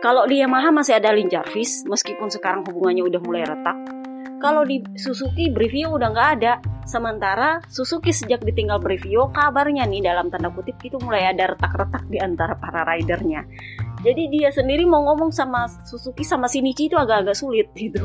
Kalau 0.03 0.27
di 0.27 0.43
Yamaha 0.43 0.69
masih 0.69 0.99
ada 0.99 1.15
Lin 1.15 1.31
Jarvis. 1.31 1.87
Meskipun 1.87 2.27
sekarang 2.27 2.67
hubungannya 2.67 3.07
udah 3.07 3.21
mulai 3.23 3.47
retak 3.47 4.02
kalau 4.43 4.67
di 4.67 4.83
Suzuki 4.99 5.47
Brivio 5.47 5.95
udah 5.95 6.11
nggak 6.11 6.29
ada. 6.35 6.53
Sementara 6.83 7.63
Suzuki 7.71 8.11
sejak 8.11 8.43
ditinggal 8.43 8.83
Brivio 8.83 9.31
kabarnya 9.31 9.87
nih 9.87 10.03
dalam 10.03 10.27
tanda 10.27 10.51
kutip 10.51 10.75
itu 10.83 10.99
mulai 10.99 11.31
ada 11.31 11.55
retak-retak 11.55 12.03
di 12.11 12.19
antara 12.19 12.59
para 12.59 12.83
ridernya. 12.83 13.47
Jadi 14.03 14.27
dia 14.27 14.51
sendiri 14.51 14.83
mau 14.83 14.99
ngomong 15.07 15.31
sama 15.31 15.71
Suzuki 15.87 16.27
sama 16.27 16.51
Shinichi 16.51 16.91
itu 16.91 16.99
agak-agak 16.99 17.39
sulit 17.39 17.71
gitu. 17.71 18.03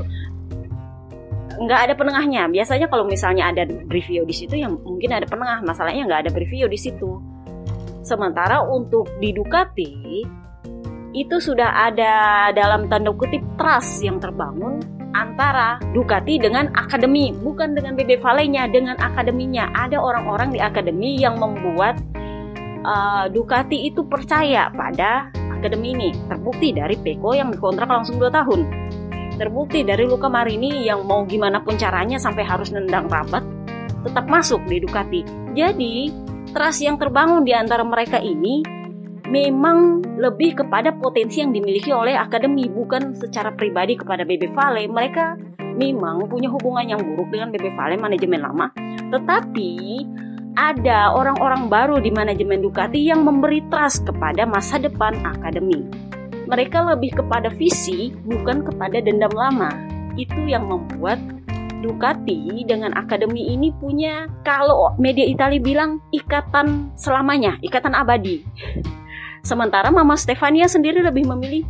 Nggak 1.58 1.90
ada 1.90 1.94
penengahnya. 1.98 2.46
Biasanya 2.46 2.86
kalau 2.86 3.02
misalnya 3.02 3.50
ada 3.50 3.66
review 3.90 4.22
di 4.22 4.30
situ 4.30 4.54
yang 4.54 4.78
mungkin 4.78 5.10
ada 5.10 5.26
penengah. 5.26 5.58
Masalahnya 5.66 6.06
nggak 6.06 6.20
ada 6.22 6.32
review 6.38 6.70
di 6.70 6.78
situ. 6.78 7.18
Sementara 8.06 8.62
untuk 8.62 9.10
di 9.18 9.34
Ducati 9.34 10.22
itu 11.18 11.36
sudah 11.42 11.90
ada 11.90 12.46
dalam 12.54 12.86
tanda 12.86 13.10
kutip 13.10 13.42
trust 13.58 14.06
yang 14.06 14.22
terbangun 14.22 14.97
antara 15.16 15.80
Ducati 15.94 16.36
dengan 16.36 16.68
akademi 16.76 17.32
bukan 17.32 17.72
dengan 17.72 17.96
BB 17.96 18.20
Vale-nya 18.20 18.68
dengan 18.68 18.96
akademinya 19.00 19.72
ada 19.72 19.96
orang-orang 19.96 20.52
di 20.52 20.60
akademi 20.60 21.16
yang 21.16 21.40
membuat 21.40 22.00
uh, 22.84 23.26
Ducati 23.32 23.88
itu 23.88 24.04
percaya 24.04 24.68
pada 24.72 25.32
akademi 25.58 25.96
ini. 25.96 26.10
Terbukti 26.28 26.74
dari 26.76 26.96
Peko 26.98 27.34
yang 27.34 27.50
dikontrak 27.50 27.88
langsung 27.88 28.20
2 28.20 28.28
tahun. 28.30 28.60
Terbukti 29.38 29.86
dari 29.86 30.02
Luka 30.04 30.26
Marini 30.26 30.86
yang 30.86 31.06
mau 31.06 31.22
gimana 31.22 31.62
pun 31.62 31.78
caranya 31.78 32.18
sampai 32.18 32.42
harus 32.42 32.74
nendang 32.74 33.06
rabat 33.06 33.46
tetap 34.02 34.26
masuk 34.26 34.62
di 34.66 34.82
Ducati. 34.82 35.22
Jadi, 35.54 36.10
trust 36.54 36.82
yang 36.82 36.98
terbangun 36.98 37.42
di 37.42 37.54
antara 37.54 37.82
mereka 37.82 38.18
ini 38.22 38.77
memang 39.28 40.00
lebih 40.16 40.56
kepada 40.58 40.90
potensi 40.96 41.44
yang 41.44 41.52
dimiliki 41.52 41.92
oleh 41.92 42.16
akademi 42.16 42.66
bukan 42.66 43.12
secara 43.12 43.52
pribadi 43.52 43.94
kepada 43.94 44.24
BB 44.24 44.50
Vale. 44.56 44.88
Mereka 44.88 45.36
memang 45.76 46.26
punya 46.26 46.48
hubungan 46.48 46.96
yang 46.96 47.00
buruk 47.04 47.28
dengan 47.30 47.52
BB 47.52 47.76
Vale 47.76 47.96
manajemen 48.00 48.40
lama. 48.40 48.66
Tetapi 49.12 49.70
ada 50.58 51.14
orang-orang 51.14 51.70
baru 51.70 52.02
di 52.02 52.10
manajemen 52.10 52.64
Ducati 52.64 53.06
yang 53.06 53.22
memberi 53.22 53.62
trust 53.70 54.08
kepada 54.08 54.42
masa 54.48 54.80
depan 54.80 55.14
akademi. 55.22 55.86
Mereka 56.48 56.80
lebih 56.96 57.20
kepada 57.22 57.52
visi 57.52 58.10
bukan 58.24 58.64
kepada 58.64 58.98
dendam 59.04 59.30
lama. 59.36 59.70
Itu 60.18 60.48
yang 60.48 60.66
membuat 60.66 61.20
Ducati 61.78 62.66
dengan 62.66 62.90
akademi 62.98 63.54
ini 63.54 63.70
punya 63.70 64.26
kalau 64.42 64.98
media 64.98 65.22
Italia 65.22 65.62
bilang 65.62 66.02
ikatan 66.10 66.90
selamanya, 66.98 67.54
ikatan 67.62 67.94
abadi. 67.94 68.42
Sementara 69.42 69.88
Mama 69.88 70.18
Stefania 70.18 70.66
sendiri 70.66 71.00
lebih 71.00 71.26
memilih 71.28 71.64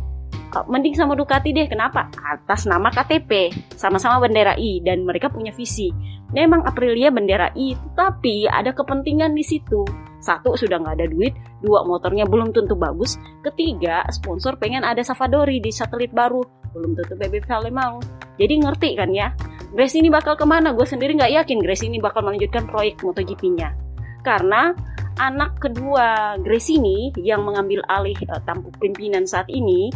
oh, 0.55 0.65
mending 0.69 0.95
sama 0.97 1.13
Ducati 1.13 1.53
deh. 1.53 1.67
Kenapa? 1.69 2.09
Atas 2.25 2.65
nama 2.65 2.89
KTP, 2.89 3.53
sama-sama 3.77 4.25
bendera 4.25 4.57
I 4.57 4.81
dan 4.81 5.05
mereka 5.05 5.29
punya 5.29 5.53
visi. 5.53 5.91
Memang 6.29 6.61
Aprilia 6.65 7.09
bendera 7.09 7.49
I, 7.57 7.73
tapi 7.97 8.45
ada 8.45 8.69
kepentingan 8.69 9.33
di 9.33 9.41
situ. 9.41 9.81
Satu 10.19 10.53
sudah 10.53 10.77
nggak 10.77 10.95
ada 10.99 11.07
duit, 11.09 11.33
dua 11.63 11.87
motornya 11.87 12.27
belum 12.27 12.51
tentu 12.51 12.75
bagus, 12.75 13.15
ketiga 13.41 14.03
sponsor 14.11 14.59
pengen 14.59 14.83
ada 14.83 14.99
Savadori 14.99 15.63
di 15.63 15.71
satelit 15.71 16.11
baru, 16.11 16.43
belum 16.75 16.91
tentu 16.93 17.15
BB 17.15 17.47
Vale 17.47 17.71
mau. 17.71 17.97
Jadi 18.35 18.53
ngerti 18.61 18.89
kan 18.99 19.09
ya? 19.15 19.31
Grace 19.69 19.95
ini 19.95 20.11
bakal 20.11 20.35
ke 20.35 20.45
mana? 20.45 20.75
Gue 20.75 20.85
sendiri 20.85 21.15
nggak 21.15 21.33
yakin 21.43 21.57
Grace 21.63 21.85
ini 21.87 22.01
bakal 22.01 22.25
melanjutkan 22.25 22.67
proyek 22.67 22.99
MotoGP-nya. 22.99 23.69
Karena 24.25 24.75
anak 25.19 25.59
kedua 25.59 26.39
Grace 26.39 26.71
ini 26.71 27.11
yang 27.19 27.43
mengambil 27.43 27.83
alih 27.91 28.15
uh, 28.31 28.39
tampuk 28.47 28.79
pimpinan 28.79 29.27
saat 29.27 29.45
ini 29.51 29.91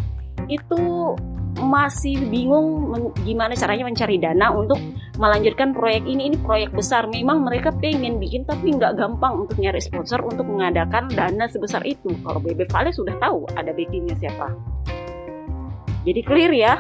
itu 0.52 1.16
masih 1.64 2.20
bingung 2.28 2.92
gimana 3.24 3.56
caranya 3.56 3.88
mencari 3.88 4.18
dana 4.20 4.52
untuk 4.52 4.76
melanjutkan 5.16 5.72
proyek 5.72 6.04
ini. 6.10 6.34
Ini 6.34 6.38
proyek 6.42 6.74
besar. 6.74 7.08
Memang 7.08 7.46
mereka 7.46 7.72
pengen 7.72 8.18
bikin 8.18 8.44
tapi 8.44 8.74
nggak 8.74 8.98
gampang 9.00 9.46
untuk 9.46 9.62
nyari 9.62 9.80
sponsor 9.80 10.20
untuk 10.26 10.44
mengadakan 10.44 11.08
dana 11.14 11.46
sebesar 11.48 11.86
itu. 11.86 12.12
Kalau 12.26 12.42
BB 12.42 12.68
Vale 12.68 12.92
sudah 12.92 13.16
tahu 13.22 13.46
ada 13.54 13.72
backingnya 13.72 14.18
siapa. 14.18 14.50
Jadi 16.04 16.22
clear 16.26 16.52
ya. 16.52 16.76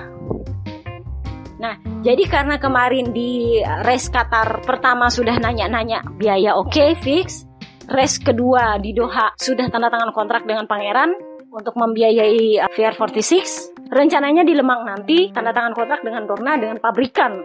Nah, 1.64 1.80
jadi 2.04 2.28
karena 2.28 2.60
kemarin 2.60 3.16
di 3.16 3.64
race 3.88 4.12
Qatar 4.12 4.68
pertama 4.68 5.08
sudah 5.08 5.40
nanya-nanya 5.40 6.04
biaya 6.20 6.60
oke 6.60 6.76
okay, 6.76 6.92
fix, 7.00 7.48
race 7.90 8.20
kedua 8.22 8.80
di 8.80 8.96
Doha 8.96 9.36
sudah 9.36 9.68
tanda 9.68 9.92
tangan 9.92 10.16
kontrak 10.16 10.48
dengan 10.48 10.64
pangeran 10.70 11.12
untuk 11.52 11.76
membiayai 11.78 12.64
VR46. 12.74 13.92
Rencananya 13.94 14.42
di 14.42 14.54
Lemang 14.58 14.88
nanti 14.88 15.30
tanda 15.30 15.54
tangan 15.54 15.76
kontrak 15.76 16.02
dengan 16.02 16.26
Dorna 16.26 16.58
dengan 16.58 16.80
pabrikan. 16.80 17.44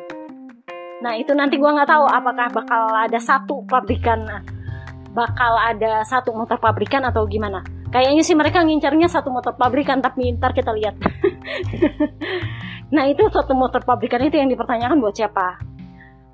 Nah 1.05 1.15
itu 1.15 1.31
nanti 1.37 1.61
gue 1.61 1.71
nggak 1.71 1.89
tahu 1.89 2.05
apakah 2.09 2.49
bakal 2.51 2.83
ada 2.91 3.21
satu 3.21 3.63
pabrikan, 3.69 4.25
bakal 5.13 5.53
ada 5.61 6.03
satu 6.03 6.33
motor 6.35 6.57
pabrikan 6.59 7.05
atau 7.07 7.27
gimana. 7.29 7.63
Kayaknya 7.89 8.23
sih 8.25 8.37
mereka 8.37 8.61
ngincarnya 8.61 9.09
satu 9.09 9.33
motor 9.33 9.57
pabrikan 9.57 10.01
tapi 10.01 10.33
ntar 10.37 10.55
kita 10.55 10.73
lihat. 10.75 10.95
Nah 12.89 13.05
itu 13.05 13.21
satu 13.29 13.53
motor 13.53 13.85
pabrikan 13.85 14.25
itu 14.25 14.41
yang 14.41 14.49
dipertanyakan 14.49 14.97
buat 14.97 15.13
siapa. 15.13 15.61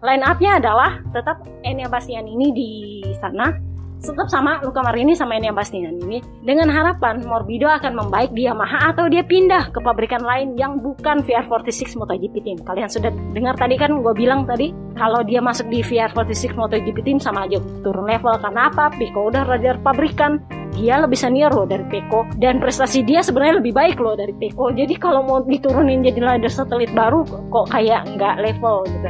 Line 0.07 0.23
up-nya 0.23 0.63
adalah 0.63 1.03
tetap 1.11 1.43
Enya 1.67 1.91
Bastian 1.91 2.31
ini 2.31 2.55
di 2.55 2.71
sana 3.19 3.74
tetap 4.05 4.29
sama 4.29 4.61
Luca 4.61 4.85
Marini 4.85 5.17
sama 5.17 5.41
Enya 5.41 5.57
Bastian 5.57 5.97
ini 6.05 6.21
dengan 6.45 6.69
harapan 6.69 7.25
Morbido 7.25 7.67
akan 7.67 7.97
membaik 7.97 8.37
di 8.37 8.45
Yamaha 8.45 8.93
atau 8.93 9.09
dia 9.09 9.25
pindah 9.25 9.73
ke 9.73 9.81
pabrikan 9.81 10.21
lain 10.21 10.55
yang 10.61 10.79
bukan 10.79 11.25
VR46 11.25 11.97
MotoGP 11.97 12.35
Team. 12.45 12.59
Kalian 12.61 12.89
sudah 12.93 13.11
dengar 13.33 13.57
tadi 13.57 13.81
kan 13.81 13.97
gue 14.05 14.15
bilang 14.15 14.45
tadi 14.45 14.71
kalau 14.95 15.25
dia 15.25 15.41
masuk 15.41 15.67
di 15.73 15.81
VR46 15.81 16.55
MotoGP 16.55 16.99
Team 17.03 17.19
sama 17.19 17.49
aja 17.49 17.59
turun 17.81 18.05
level. 18.05 18.37
Karena 18.39 18.69
apa? 18.69 18.93
Pico 18.95 19.27
udah 19.33 19.43
raja 19.49 19.75
pabrikan. 19.81 20.39
Dia 20.75 20.99
lebih 20.99 21.15
senior 21.15 21.55
loh 21.55 21.71
dari 21.71 21.87
Peko. 21.87 22.27
Dan 22.35 22.59
prestasi 22.59 23.07
dia 23.07 23.23
sebenarnya 23.23 23.63
lebih 23.63 23.73
baik 23.79 23.97
loh 24.03 24.19
dari 24.19 24.35
Peko. 24.35 24.75
Jadi 24.75 24.99
kalau 24.99 25.23
mau 25.23 25.39
diturunin 25.39 26.03
jadi 26.03 26.19
rider 26.19 26.51
satelit 26.51 26.91
baru 26.91 27.23
kok 27.27 27.71
kayak 27.71 28.11
nggak 28.19 28.43
level 28.43 28.83
gitu. 28.91 29.09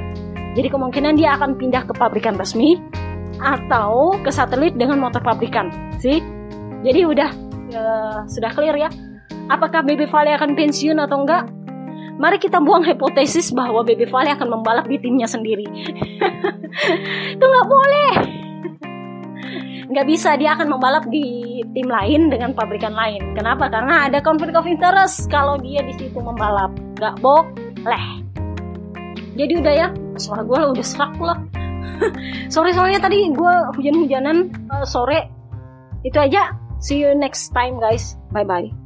Jadi 0.55 0.69
kemungkinan 0.71 1.19
dia 1.19 1.35
akan 1.35 1.59
pindah 1.59 1.83
ke 1.83 1.93
pabrikan 1.99 2.39
resmi 2.39 2.79
atau 3.40 4.14
ke 4.23 4.31
satelit 4.31 4.77
dengan 4.79 5.01
motor 5.03 5.23
pabrikan. 5.25 5.70
Sih 5.99 6.20
jadi 6.85 7.09
udah 7.09 7.31
uh, 7.73 8.18
sudah 8.29 8.51
clear 8.53 8.77
ya. 8.77 8.90
Apakah 9.49 9.85
Baby 9.85 10.09
Vale 10.09 10.37
akan 10.37 10.57
pensiun 10.57 11.01
atau 11.01 11.25
enggak? 11.25 11.49
Mari 12.14 12.38
kita 12.38 12.62
buang 12.62 12.87
hipotesis 12.87 13.51
bahwa 13.51 13.83
Baby 13.83 14.07
Vale 14.07 14.33
akan 14.37 14.61
membalap 14.61 14.87
di 14.87 15.01
timnya 15.01 15.27
sendiri. 15.27 15.66
Itu 17.35 17.44
nggak 17.44 17.66
boleh. 17.66 18.12
Nggak 19.90 20.07
bisa 20.09 20.38
dia 20.40 20.57
akan 20.57 20.79
membalap 20.79 21.05
di 21.11 21.61
tim 21.75 21.88
lain 21.90 22.33
dengan 22.33 22.55
pabrikan 22.57 22.94
lain. 22.94 23.35
Kenapa? 23.37 23.68
Karena 23.68 24.09
ada 24.09 24.23
conflict 24.23 24.57
of 24.57 24.64
interest 24.64 25.29
kalau 25.29 25.61
dia 25.61 25.85
di 25.85 25.92
situ 25.99 26.16
membalap. 26.16 26.73
Nggak 26.97 27.20
boleh. 27.20 28.07
Jadi 29.35 29.53
udah 29.59 29.75
ya 29.75 29.88
suara 30.14 30.47
gue 30.47 30.79
udah 30.79 30.87
serak 30.87 31.11
pula 31.18 31.35
sore 32.55 32.70
soalnya 32.73 33.01
tadi 33.03 33.31
gue 33.33 33.55
hujan-hujanan 33.79 34.51
uh, 34.70 34.85
sore. 34.85 35.31
Itu 36.05 36.20
aja. 36.20 36.53
See 36.85 37.01
you 37.01 37.16
next 37.16 37.57
time 37.57 37.81
guys. 37.81 38.20
Bye 38.29 38.44
bye 38.44 38.84